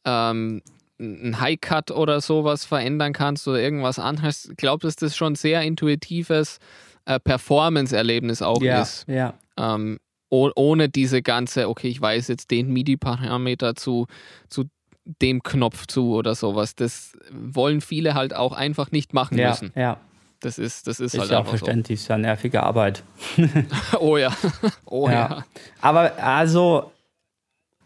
ähm, 0.06 0.62
einen 1.00 1.40
High-Cut 1.40 1.92
oder 1.92 2.20
sowas 2.22 2.66
verändern 2.66 3.14
kannst 3.14 3.48
oder 3.48 3.62
irgendwas 3.62 4.00
anderes. 4.00 4.50
Ich 4.50 4.58
glaube, 4.58 4.82
dass 4.82 4.96
das 4.96 5.16
schon 5.16 5.36
sehr 5.36 5.62
intuitives 5.62 6.60
äh, 7.06 7.20
Performance-Erlebnis 7.20 8.42
auch 8.42 8.62
ja, 8.62 8.82
ist. 8.82 9.06
Ja. 9.08 9.36
Ähm, 9.58 10.00
ohne 10.30 10.90
diese 10.90 11.22
ganze, 11.22 11.70
okay, 11.70 11.90
ich 11.90 12.02
weiß 12.02 12.28
jetzt 12.28 12.50
den 12.50 12.74
MIDI-Parameter 12.74 13.76
zu, 13.76 14.08
zu 14.50 14.64
dem 15.06 15.44
Knopf 15.44 15.88
zu 15.88 16.14
oder 16.14 16.36
sowas. 16.36 16.76
Das 16.76 17.18
wollen 17.32 17.82
viele 17.82 18.14
halt 18.14 18.36
auch 18.36 18.54
einfach 18.54 18.92
nicht 18.92 19.14
machen 19.14 19.38
ja, 19.38 19.50
müssen. 19.50 19.72
Ja. 19.76 19.98
Das 20.40 20.58
ist, 20.58 20.88
das 20.88 21.00
ist, 21.00 21.14
ist 21.14 21.22
halt 21.22 21.32
ja 21.32 21.40
auch 21.40 21.48
verständlich, 21.48 22.02
so. 22.02 22.04
ist 22.04 22.10
ja 22.10 22.18
nervige 22.18 22.64
Arbeit. 22.64 23.04
oh 24.00 24.18
ja. 24.18 24.32
Oh 24.86 25.08
ja. 25.08 25.14
ja. 25.14 25.46
Aber 25.82 26.12
also, 26.22 26.92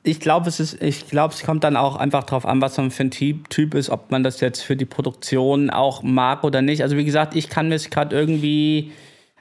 ich 0.03 0.19
glaube, 0.19 0.49
es 0.49 0.60
ist, 0.60 0.82
ich 0.82 1.08
glaube, 1.08 1.34
es 1.34 1.43
kommt 1.43 1.63
dann 1.63 1.75
auch 1.75 1.95
einfach 1.95 2.23
darauf 2.23 2.45
an, 2.45 2.62
was 2.62 2.77
man 2.77 2.91
für 2.91 3.03
ein 3.03 3.12
Typ 3.12 3.73
ist, 3.75 3.89
ob 3.89 4.10
man 4.10 4.23
das 4.23 4.39
jetzt 4.39 4.62
für 4.62 4.75
die 4.75 4.86
Produktion 4.86 5.69
auch 5.69 6.01
mag 6.01 6.43
oder 6.43 6.62
nicht. 6.62 6.82
Also 6.82 6.97
wie 6.97 7.06
gesagt, 7.06 7.36
ich 7.36 7.49
kann 7.49 7.69
mir 7.69 7.77
gerade 7.77 8.15
irgendwie, 8.15 8.91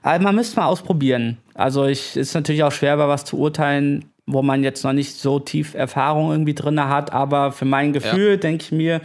also 0.02 0.22
man 0.22 0.34
müsste 0.34 0.60
mal 0.60 0.66
ausprobieren. 0.66 1.38
Also 1.54 1.86
ich 1.86 2.16
ist 2.16 2.34
natürlich 2.34 2.64
auch 2.64 2.72
schwer, 2.72 2.94
über 2.94 3.08
was 3.08 3.24
zu 3.24 3.38
urteilen, 3.38 4.04
wo 4.26 4.42
man 4.42 4.64
jetzt 4.64 4.82
noch 4.84 4.92
nicht 4.92 5.14
so 5.14 5.38
tief 5.38 5.74
Erfahrung 5.74 6.32
irgendwie 6.32 6.54
drin 6.54 6.80
hat, 6.80 7.12
aber 7.12 7.52
für 7.52 7.64
mein 7.64 7.92
Gefühl 7.92 8.30
ja. 8.32 8.36
denke 8.36 8.64
ich 8.64 8.72
mir, 8.72 9.00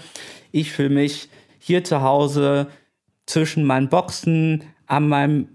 ich 0.52 0.72
fühle 0.72 0.90
mich 0.90 1.30
hier 1.60 1.84
zu 1.84 2.02
Hause 2.02 2.68
zwischen 3.28 3.64
meinen 3.64 3.90
Boxen, 3.90 4.64
an 4.88 5.08
meinem 5.08 5.48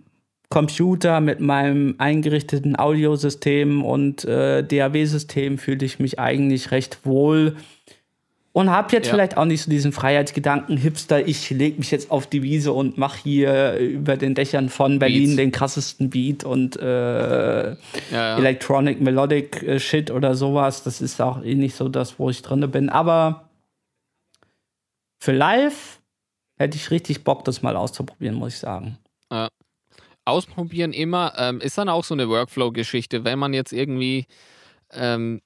Computer 0.49 1.21
mit 1.21 1.41
meinem 1.41 1.97
eingerichteten 1.99 2.77
Audiosystem 2.77 3.85
und 3.85 4.25
äh, 4.25 4.63
DAW-System 4.63 5.59
fühle 5.59 5.85
ich 5.85 5.99
mich 5.99 6.19
eigentlich 6.21 6.71
recht 6.71 7.05
wohl 7.05 7.57
und 8.57 8.71
habe 8.71 8.91
jetzt 8.97 9.09
ja. 9.09 9.13
vielleicht 9.13 9.37
auch 9.37 9.45
nicht 9.45 9.61
so 9.61 9.71
diesen 9.71 9.93
Freiheitsgedanken, 9.93 10.79
Hipster, 10.79 11.29
ich 11.29 11.51
lege 11.51 11.77
mich 11.77 11.91
jetzt 11.91 12.11
auf 12.11 12.27
die 12.27 12.43
Wiese 12.43 12.73
und 12.73 12.97
mache 12.97 13.19
hier 13.23 13.77
über 13.77 14.17
den 14.17 14.35
Dächern 14.35 14.71
von 14.71 14.99
Berlin 14.99 15.25
Beats. 15.25 15.37
den 15.37 15.53
krassesten 15.53 16.09
Beat 16.09 16.43
und 16.43 16.75
äh, 16.77 17.73
ja, 17.73 17.77
ja. 18.11 18.39
Electronic 18.39 18.99
Melodic 19.03 19.63
äh, 19.63 19.79
Shit 19.79 20.11
oder 20.11 20.35
sowas. 20.35 20.83
Das 20.85 21.03
ist 21.03 21.21
auch 21.21 21.45
eh 21.45 21.55
nicht 21.55 21.77
so 21.77 21.91
das, 21.91 22.19
wo 22.19 22.31
ich 22.31 22.41
drin 22.41 22.71
bin. 22.71 22.89
Aber 22.89 23.51
für 25.21 25.33
live 25.33 26.01
hätte 26.57 26.79
ich 26.79 26.91
richtig 26.91 27.25
Bock, 27.25 27.45
das 27.45 27.61
mal 27.61 27.77
auszuprobieren, 27.77 28.37
muss 28.37 28.55
ich 28.55 28.61
sagen. 28.61 28.97
Ja. 29.31 29.49
Ausprobieren 30.25 30.95
immer. 30.95 31.35
Ähm, 31.37 31.61
ist 31.61 31.77
dann 31.77 31.91
auch 31.91 32.05
so 32.05 32.15
eine 32.15 32.31
Workflow-Geschichte, 32.31 33.23
wenn 33.23 33.39
man 33.39 33.53
jetzt 33.53 33.75
irgendwie 33.75 34.25
ähm, 34.93 35.43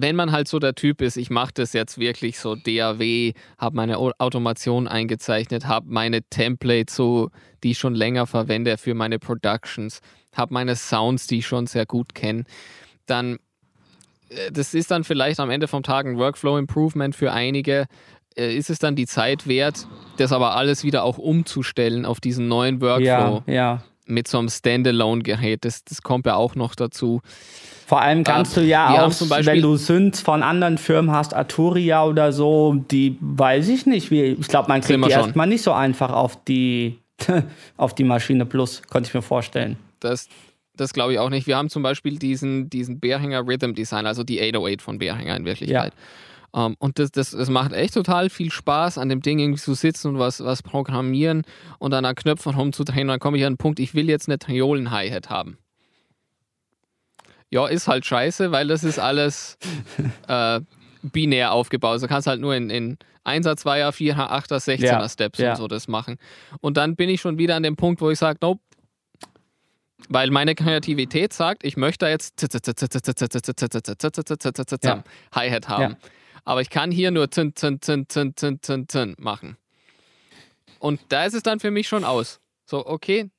wenn 0.00 0.14
man 0.16 0.30
halt 0.30 0.46
so 0.46 0.58
der 0.58 0.74
Typ 0.74 1.02
ist, 1.02 1.16
ich 1.16 1.28
mache 1.28 1.52
das 1.54 1.72
jetzt 1.72 1.98
wirklich 1.98 2.38
so 2.38 2.54
DAW, 2.54 3.32
habe 3.58 3.76
meine 3.76 3.98
Automation 3.98 4.86
eingezeichnet, 4.86 5.66
habe 5.66 5.86
meine 5.88 6.22
Templates 6.22 6.94
so, 6.94 7.30
die 7.64 7.72
ich 7.72 7.78
schon 7.78 7.94
länger 7.94 8.26
verwende 8.26 8.78
für 8.78 8.94
meine 8.94 9.18
Productions, 9.18 10.00
habe 10.36 10.54
meine 10.54 10.76
Sounds, 10.76 11.26
die 11.26 11.38
ich 11.38 11.46
schon 11.46 11.66
sehr 11.66 11.84
gut 11.84 12.14
kenne, 12.14 12.44
dann 13.06 13.38
äh, 14.28 14.52
das 14.52 14.74
ist 14.74 14.90
dann 14.90 15.02
vielleicht 15.02 15.40
am 15.40 15.50
Ende 15.50 15.66
vom 15.66 15.82
Tag 15.82 16.06
ein 16.06 16.16
Workflow-Improvement 16.16 17.16
für 17.16 17.32
einige. 17.32 17.86
Äh, 18.36 18.56
ist 18.56 18.70
es 18.70 18.78
dann 18.78 18.94
die 18.94 19.06
Zeit 19.06 19.48
wert, 19.48 19.88
das 20.16 20.32
aber 20.32 20.54
alles 20.54 20.84
wieder 20.84 21.02
auch 21.02 21.18
umzustellen 21.18 22.06
auf 22.06 22.20
diesen 22.20 22.46
neuen 22.46 22.80
Workflow? 22.80 23.42
Ja, 23.46 23.52
ja. 23.52 23.82
Mit 24.08 24.26
so 24.26 24.38
einem 24.38 24.48
Standalone-Gerät. 24.48 25.64
Das, 25.64 25.84
das 25.84 26.02
kommt 26.02 26.26
ja 26.26 26.34
auch 26.34 26.54
noch 26.54 26.74
dazu. 26.74 27.20
Vor 27.86 28.02
allem 28.02 28.22
kannst 28.24 28.56
du 28.56 28.60
ja 28.60 29.06
auch, 29.06 29.12
wenn 29.30 29.62
du 29.62 29.76
Synths 29.76 30.20
von 30.20 30.42
anderen 30.42 30.76
Firmen 30.76 31.10
hast, 31.10 31.32
Arturia 31.32 32.04
oder 32.04 32.32
so, 32.32 32.84
die 32.90 33.16
weiß 33.20 33.68
ich 33.68 33.86
nicht. 33.86 34.10
Wie, 34.10 34.22
ich 34.24 34.48
glaube, 34.48 34.68
man 34.68 34.82
kriegt 34.82 35.02
die 35.02 35.10
erstmal 35.10 35.46
nicht 35.46 35.62
so 35.62 35.72
einfach 35.72 36.12
auf 36.12 36.44
die, 36.44 36.98
auf 37.78 37.94
die 37.94 38.04
Maschine 38.04 38.44
Plus, 38.44 38.82
konnte 38.90 39.08
ich 39.08 39.14
mir 39.14 39.22
vorstellen. 39.22 39.78
Das, 40.00 40.28
das 40.76 40.92
glaube 40.92 41.14
ich 41.14 41.18
auch 41.18 41.30
nicht. 41.30 41.46
Wir 41.46 41.56
haben 41.56 41.70
zum 41.70 41.82
Beispiel 41.82 42.18
diesen, 42.18 42.68
diesen 42.68 43.00
Behringer 43.00 43.46
Rhythm 43.46 43.72
Design, 43.72 44.06
also 44.06 44.22
die 44.22 44.38
808 44.38 44.82
von 44.82 44.98
Behringer 44.98 45.36
in 45.36 45.46
Wirklichkeit. 45.46 45.92
Ja. 45.94 46.00
Um, 46.50 46.62
ähm, 46.62 46.76
und 46.78 46.98
das, 46.98 47.10
das, 47.10 47.32
das 47.32 47.50
macht 47.50 47.72
echt 47.72 47.92
total 47.92 48.30
viel 48.30 48.50
Spaß, 48.50 48.96
an 48.96 49.10
dem 49.10 49.20
Ding 49.20 49.38
irgendwie 49.38 49.60
zu 49.60 49.74
sitzen 49.74 50.08
und 50.08 50.18
was, 50.18 50.42
was 50.42 50.62
programmieren 50.62 51.42
und 51.78 51.90
dann 51.90 52.06
an 52.06 52.14
Knöpfen 52.14 52.54
rumzudrehen. 52.54 53.02
Und 53.02 53.08
dann 53.08 53.20
komme 53.20 53.36
ich 53.36 53.44
an 53.44 53.52
den 53.52 53.58
Punkt, 53.58 53.78
ich 53.80 53.94
will 53.94 54.08
jetzt 54.08 54.28
eine 54.28 54.38
Triolen-Hi-Hat 54.38 55.28
haben 55.28 55.58
ja, 57.50 57.66
ist 57.66 57.88
halt 57.88 58.04
scheiße, 58.04 58.52
weil 58.52 58.68
das 58.68 58.84
ist 58.84 58.98
alles 58.98 59.58
äh, 60.28 60.60
binär 61.02 61.52
aufgebaut. 61.52 61.92
Also 61.92 62.06
kannst 62.06 62.26
halt 62.26 62.40
nur 62.40 62.54
in, 62.54 62.70
in 62.70 62.98
1er, 63.24 63.56
2er, 63.58 63.90
4er, 63.90 64.30
8er, 64.30 64.58
16er 64.58 64.84
ja, 64.84 65.08
Steps 65.08 65.38
ja. 65.38 65.50
und 65.50 65.56
so 65.56 65.68
das 65.68 65.88
machen. 65.88 66.16
Und 66.60 66.76
dann 66.76 66.96
bin 66.96 67.08
ich 67.08 67.20
schon 67.20 67.38
wieder 67.38 67.56
an 67.56 67.62
dem 67.62 67.76
Punkt, 67.76 68.00
wo 68.00 68.10
ich 68.10 68.18
sage, 68.18 68.38
nope. 68.42 68.60
Weil 70.08 70.30
meine 70.30 70.54
Kreativität 70.54 71.32
sagt, 71.32 71.64
ich 71.64 71.76
möchte 71.76 72.06
jetzt 72.06 72.40
Hi-Hat 75.34 75.68
haben. 75.68 75.96
Aber 76.44 76.60
ich 76.60 76.70
kann 76.70 76.90
hier 76.90 77.10
nur 77.10 77.30
zin, 77.30 77.54
zin, 77.54 77.80
zin, 77.80 78.06
zin, 78.08 78.34
zin, 78.36 78.58
zin, 78.62 78.88
zin 78.88 79.14
machen. 79.18 79.56
Und 80.78 81.00
da 81.08 81.24
ist 81.24 81.34
es 81.34 81.42
dann 81.42 81.60
für 81.60 81.70
mich 81.70 81.88
schon 81.88 82.04
aus. 82.04 82.40
So, 82.64 82.86
okay, 82.86 83.30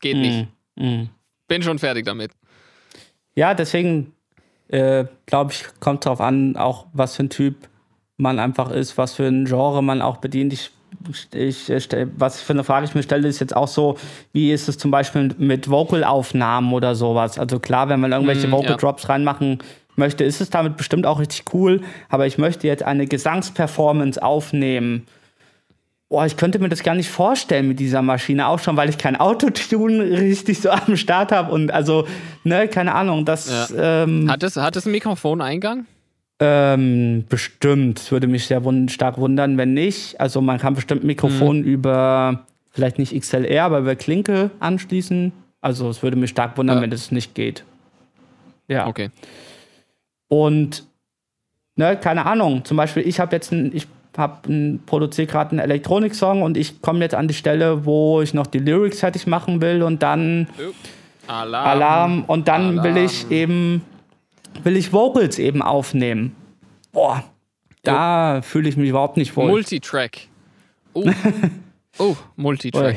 geht 0.00 0.16
nicht. 0.16 0.48
Bin 0.74 1.62
schon 1.62 1.78
fertig 1.78 2.04
damit 2.04 2.32
ja, 3.34 3.54
deswegen 3.54 4.12
äh, 4.68 5.04
glaube 5.26 5.52
ich, 5.52 5.64
kommt 5.80 6.06
darauf 6.06 6.20
an, 6.20 6.56
auch 6.56 6.86
was 6.92 7.16
für 7.16 7.24
ein 7.24 7.30
Typ 7.30 7.68
man 8.16 8.38
einfach 8.38 8.70
ist, 8.70 8.98
was 8.98 9.14
für 9.14 9.26
ein 9.26 9.46
Genre 9.46 9.82
man 9.82 10.02
auch 10.02 10.18
bedient. 10.18 10.52
Ich, 10.52 10.70
ich, 11.32 11.70
äh, 11.70 12.06
was 12.16 12.40
für 12.40 12.52
eine 12.52 12.64
Frage 12.64 12.86
ich 12.86 12.94
mir 12.94 13.02
stelle, 13.02 13.26
ist 13.28 13.40
jetzt 13.40 13.56
auch 13.56 13.68
so, 13.68 13.96
wie 14.32 14.52
ist 14.52 14.68
es 14.68 14.78
zum 14.78 14.90
Beispiel 14.90 15.34
mit 15.38 15.68
Vocal-Aufnahmen 15.68 16.72
oder 16.72 16.94
sowas? 16.94 17.38
Also 17.38 17.58
klar, 17.58 17.88
wenn 17.88 18.00
man 18.00 18.12
irgendwelche 18.12 18.48
mm, 18.48 18.52
Vocal 18.52 18.76
Drops 18.76 19.04
ja. 19.04 19.10
reinmachen 19.10 19.58
möchte, 19.96 20.24
ist 20.24 20.40
es 20.40 20.50
damit 20.50 20.76
bestimmt 20.76 21.06
auch 21.06 21.20
richtig 21.20 21.44
cool, 21.54 21.80
aber 22.08 22.26
ich 22.26 22.38
möchte 22.38 22.66
jetzt 22.66 22.82
eine 22.82 23.06
Gesangsperformance 23.06 24.22
aufnehmen 24.22 25.06
Boah, 26.12 26.26
ich 26.26 26.36
könnte 26.36 26.58
mir 26.58 26.68
das 26.68 26.82
gar 26.82 26.94
nicht 26.94 27.08
vorstellen 27.08 27.68
mit 27.68 27.80
dieser 27.80 28.02
Maschine, 28.02 28.46
auch 28.46 28.58
schon, 28.58 28.76
weil 28.76 28.90
ich 28.90 28.98
kein 28.98 29.16
Autotune 29.16 30.02
richtig 30.20 30.60
so 30.60 30.68
am 30.68 30.94
Start 30.98 31.32
habe 31.32 31.50
und 31.50 31.70
also, 31.70 32.06
ne, 32.44 32.68
keine 32.68 32.94
Ahnung, 32.94 33.24
das. 33.24 33.70
Ja. 33.70 34.02
Ähm, 34.02 34.30
hat, 34.30 34.42
es 34.42 34.56
hat 34.56 34.76
es 34.76 34.84
einen 34.84 34.92
Mikrofoneingang? 34.92 35.86
Ähm, 36.38 37.24
bestimmt. 37.30 38.12
Würde 38.12 38.26
mich 38.26 38.44
sehr 38.44 38.62
wund 38.62 38.92
stark 38.92 39.16
wundern, 39.16 39.56
wenn 39.56 39.72
nicht. 39.72 40.20
Also 40.20 40.42
man 40.42 40.58
kann 40.58 40.74
bestimmt 40.74 41.02
Mikrofon 41.02 41.60
mhm. 41.60 41.64
über, 41.64 42.44
vielleicht 42.72 42.98
nicht 42.98 43.18
XLR, 43.18 43.64
aber 43.64 43.78
über 43.78 43.96
Klinke 43.96 44.50
anschließen. 44.60 45.32
Also 45.62 45.88
es 45.88 46.02
würde 46.02 46.18
mich 46.18 46.28
stark 46.28 46.58
wundern, 46.58 46.76
ja. 46.76 46.82
wenn 46.82 46.90
das 46.90 47.10
nicht 47.10 47.34
geht. 47.34 47.64
Ja. 48.68 48.86
Okay. 48.86 49.08
Und, 50.32 50.86
ne, 51.76 51.94
keine 51.98 52.24
Ahnung. 52.24 52.64
Zum 52.64 52.78
Beispiel, 52.78 53.06
ich 53.06 53.20
habe 53.20 53.36
jetzt 53.36 53.52
ein, 53.52 53.70
ich 53.76 53.86
habe 54.16 54.78
produziere 54.86 55.26
gerade 55.26 55.50
einen 55.50 55.58
Elektronik-Song 55.58 56.40
und 56.40 56.56
ich 56.56 56.80
komme 56.80 57.00
jetzt 57.00 57.14
an 57.14 57.28
die 57.28 57.34
Stelle, 57.34 57.84
wo 57.84 58.22
ich 58.22 58.32
noch 58.32 58.46
die 58.46 58.58
Lyrics 58.58 59.00
fertig 59.00 59.26
machen 59.26 59.60
will 59.60 59.82
und 59.82 60.02
dann 60.02 60.48
Alarm, 61.26 61.66
Alarm 61.66 62.24
und 62.24 62.48
dann 62.48 62.78
Alarm. 62.78 62.84
will 62.84 63.04
ich 63.04 63.30
eben 63.30 63.82
will 64.64 64.74
ich 64.74 64.90
Vocals 64.94 65.38
eben 65.38 65.60
aufnehmen. 65.60 66.34
Boah, 66.92 67.24
da 67.82 68.40
fühle 68.40 68.70
ich 68.70 68.78
mich 68.78 68.88
überhaupt 68.88 69.18
nicht 69.18 69.36
wohl. 69.36 69.48
Multitrack. 69.48 70.18
Oh, 70.94 71.10
oh 71.98 72.16
Multitrack. 72.36 72.96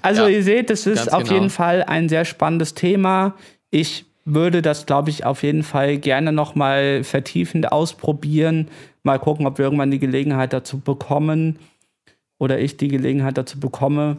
Also 0.00 0.22
ja, 0.22 0.28
ihr 0.28 0.44
seht, 0.44 0.70
es 0.70 0.86
ist 0.86 1.12
auf 1.12 1.24
genau. 1.24 1.34
jeden 1.34 1.50
Fall 1.50 1.82
ein 1.82 2.08
sehr 2.08 2.24
spannendes 2.24 2.74
Thema. 2.74 3.34
Ich 3.72 4.05
würde 4.26 4.60
das, 4.60 4.84
glaube 4.84 5.08
ich, 5.08 5.24
auf 5.24 5.42
jeden 5.42 5.62
Fall 5.62 5.96
gerne 5.98 6.32
noch 6.32 6.54
mal 6.54 7.04
vertiefend 7.04 7.72
ausprobieren. 7.72 8.68
Mal 9.04 9.18
gucken, 9.18 9.46
ob 9.46 9.56
wir 9.56 9.64
irgendwann 9.64 9.92
die 9.92 10.00
Gelegenheit 10.00 10.52
dazu 10.52 10.80
bekommen 10.80 11.58
oder 12.38 12.58
ich 12.58 12.76
die 12.76 12.88
Gelegenheit 12.88 13.38
dazu 13.38 13.58
bekomme, 13.60 14.18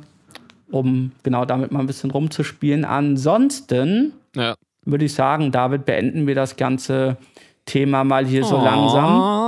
um 0.71 1.11
genau 1.23 1.43
damit 1.45 1.71
mal 1.71 1.81
ein 1.81 1.87
bisschen 1.87 2.09
rumzuspielen. 2.09 2.85
Ansonsten 2.85 4.13
ja. 4.33 4.55
würde 4.85 5.05
ich 5.05 5.13
sagen, 5.13 5.51
David, 5.51 5.85
beenden 5.85 6.25
wir 6.25 6.35
das 6.35 6.55
ganze 6.55 7.17
Thema 7.65 8.05
mal 8.05 8.25
hier 8.25 8.43
oh. 8.43 8.47
so 8.47 8.55
langsam. 8.55 9.46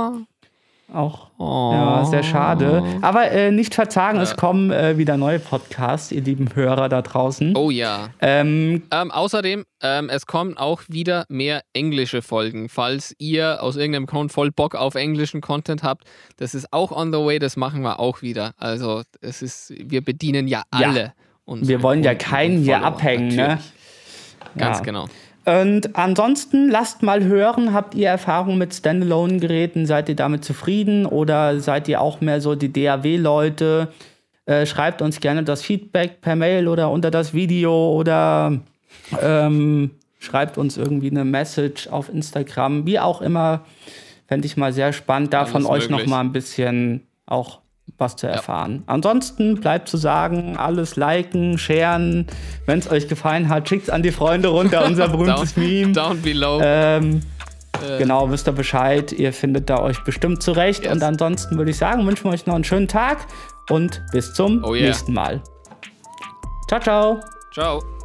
Auch 0.92 1.28
oh. 1.38 1.70
ja, 1.72 2.04
sehr 2.04 2.22
schade. 2.22 2.82
Aber 3.00 3.30
äh, 3.30 3.52
nicht 3.52 3.74
verzagen, 3.74 4.16
ja. 4.16 4.22
es 4.22 4.36
kommen 4.36 4.70
äh, 4.72 4.98
wieder 4.98 5.16
neue 5.16 5.38
Podcasts, 5.38 6.10
ihr 6.10 6.22
lieben 6.22 6.54
Hörer 6.54 6.88
da 6.88 7.02
draußen. 7.02 7.56
Oh 7.56 7.70
ja. 7.70 8.08
Ähm, 8.20 8.82
ähm, 8.90 9.10
außerdem, 9.10 9.64
ähm, 9.82 10.08
es 10.08 10.26
kommen 10.26 10.56
auch 10.56 10.82
wieder 10.88 11.26
mehr 11.28 11.62
englische 11.72 12.22
Folgen. 12.22 12.68
Falls 12.68 13.14
ihr 13.18 13.62
aus 13.62 13.76
irgendeinem 13.76 14.06
Grund 14.06 14.32
voll 14.32 14.50
Bock 14.50 14.74
auf 14.74 14.96
englischen 14.96 15.40
Content 15.40 15.82
habt, 15.82 16.04
das 16.38 16.54
ist 16.54 16.72
auch 16.72 16.90
on 16.90 17.12
the 17.12 17.18
way, 17.18 17.38
das 17.38 17.56
machen 17.56 17.82
wir 17.82 18.00
auch 18.00 18.22
wieder. 18.22 18.52
Also 18.56 19.02
es 19.20 19.42
ist, 19.42 19.72
wir 19.76 20.04
bedienen 20.04 20.48
ja 20.48 20.62
alle. 20.70 21.12
Ja. 21.46 21.56
Wir 21.62 21.82
wollen 21.82 22.02
ja 22.02 22.14
keinen 22.14 22.62
hier 22.62 22.82
abhängen, 22.82 23.34
ne? 23.34 23.58
Ganz 24.56 24.78
ja. 24.78 24.84
genau. 24.84 25.06
Und 25.44 25.96
ansonsten 25.96 26.68
lasst 26.68 27.02
mal 27.02 27.24
hören, 27.24 27.72
habt 27.72 27.94
ihr 27.94 28.08
Erfahrung 28.08 28.58
mit 28.58 28.74
Standalone-Geräten? 28.74 29.86
Seid 29.86 30.08
ihr 30.08 30.16
damit 30.16 30.44
zufrieden 30.44 31.06
oder 31.06 31.60
seid 31.60 31.88
ihr 31.88 32.00
auch 32.00 32.20
mehr 32.20 32.40
so 32.40 32.54
die 32.54 32.72
DAW-Leute? 32.72 33.88
Äh, 34.46 34.66
schreibt 34.66 35.00
uns 35.00 35.20
gerne 35.20 35.42
das 35.42 35.62
Feedback 35.62 36.20
per 36.20 36.36
Mail 36.36 36.68
oder 36.68 36.90
unter 36.90 37.10
das 37.10 37.32
Video 37.32 37.92
oder 37.92 38.60
ähm, 39.20 39.92
schreibt 40.18 40.58
uns 40.58 40.76
irgendwie 40.76 41.10
eine 41.10 41.24
Message 41.24 41.88
auf 41.88 42.08
Instagram, 42.08 42.86
wie 42.86 42.98
auch 42.98 43.22
immer. 43.22 43.64
Fände 44.26 44.46
ich 44.46 44.56
mal 44.56 44.72
sehr 44.72 44.92
spannend, 44.92 45.32
da 45.32 45.46
von 45.46 45.66
euch 45.66 45.88
noch 45.88 46.06
mal 46.06 46.20
ein 46.20 46.32
bisschen 46.32 47.06
auch 47.26 47.59
was 47.98 48.16
zu 48.16 48.26
erfahren. 48.26 48.84
Ja. 48.86 48.94
Ansonsten 48.94 49.56
bleibt 49.56 49.88
zu 49.88 49.96
sagen, 49.96 50.56
alles 50.56 50.96
liken, 50.96 51.58
sharen. 51.58 52.26
Wenn 52.66 52.78
es 52.78 52.90
euch 52.90 53.08
gefallen 53.08 53.48
hat, 53.48 53.68
schickt 53.68 53.84
es 53.84 53.90
an 53.90 54.02
die 54.02 54.12
Freunde 54.12 54.48
runter, 54.48 54.84
unser 54.84 55.08
berühmtes 55.10 55.54
down, 55.54 55.64
Meme. 55.64 55.92
Down 55.92 56.22
below. 56.22 56.60
Ähm, 56.62 57.20
äh. 57.82 57.98
Genau, 57.98 58.30
wisst 58.30 58.48
ihr 58.48 58.52
Bescheid. 58.52 59.12
Ihr 59.12 59.32
findet 59.32 59.70
da 59.70 59.80
euch 59.80 60.02
bestimmt 60.04 60.42
zurecht. 60.42 60.84
Yes. 60.84 60.92
Und 60.92 61.02
ansonsten 61.02 61.56
würde 61.56 61.70
ich 61.70 61.78
sagen, 61.78 62.06
wünschen 62.06 62.24
wir 62.24 62.32
euch 62.32 62.46
noch 62.46 62.54
einen 62.54 62.64
schönen 62.64 62.88
Tag 62.88 63.26
und 63.68 64.02
bis 64.12 64.34
zum 64.34 64.64
oh 64.64 64.74
yeah. 64.74 64.86
nächsten 64.86 65.12
Mal. 65.12 65.40
Ciao, 66.68 66.80
ciao. 66.80 67.20
Ciao. 67.52 67.99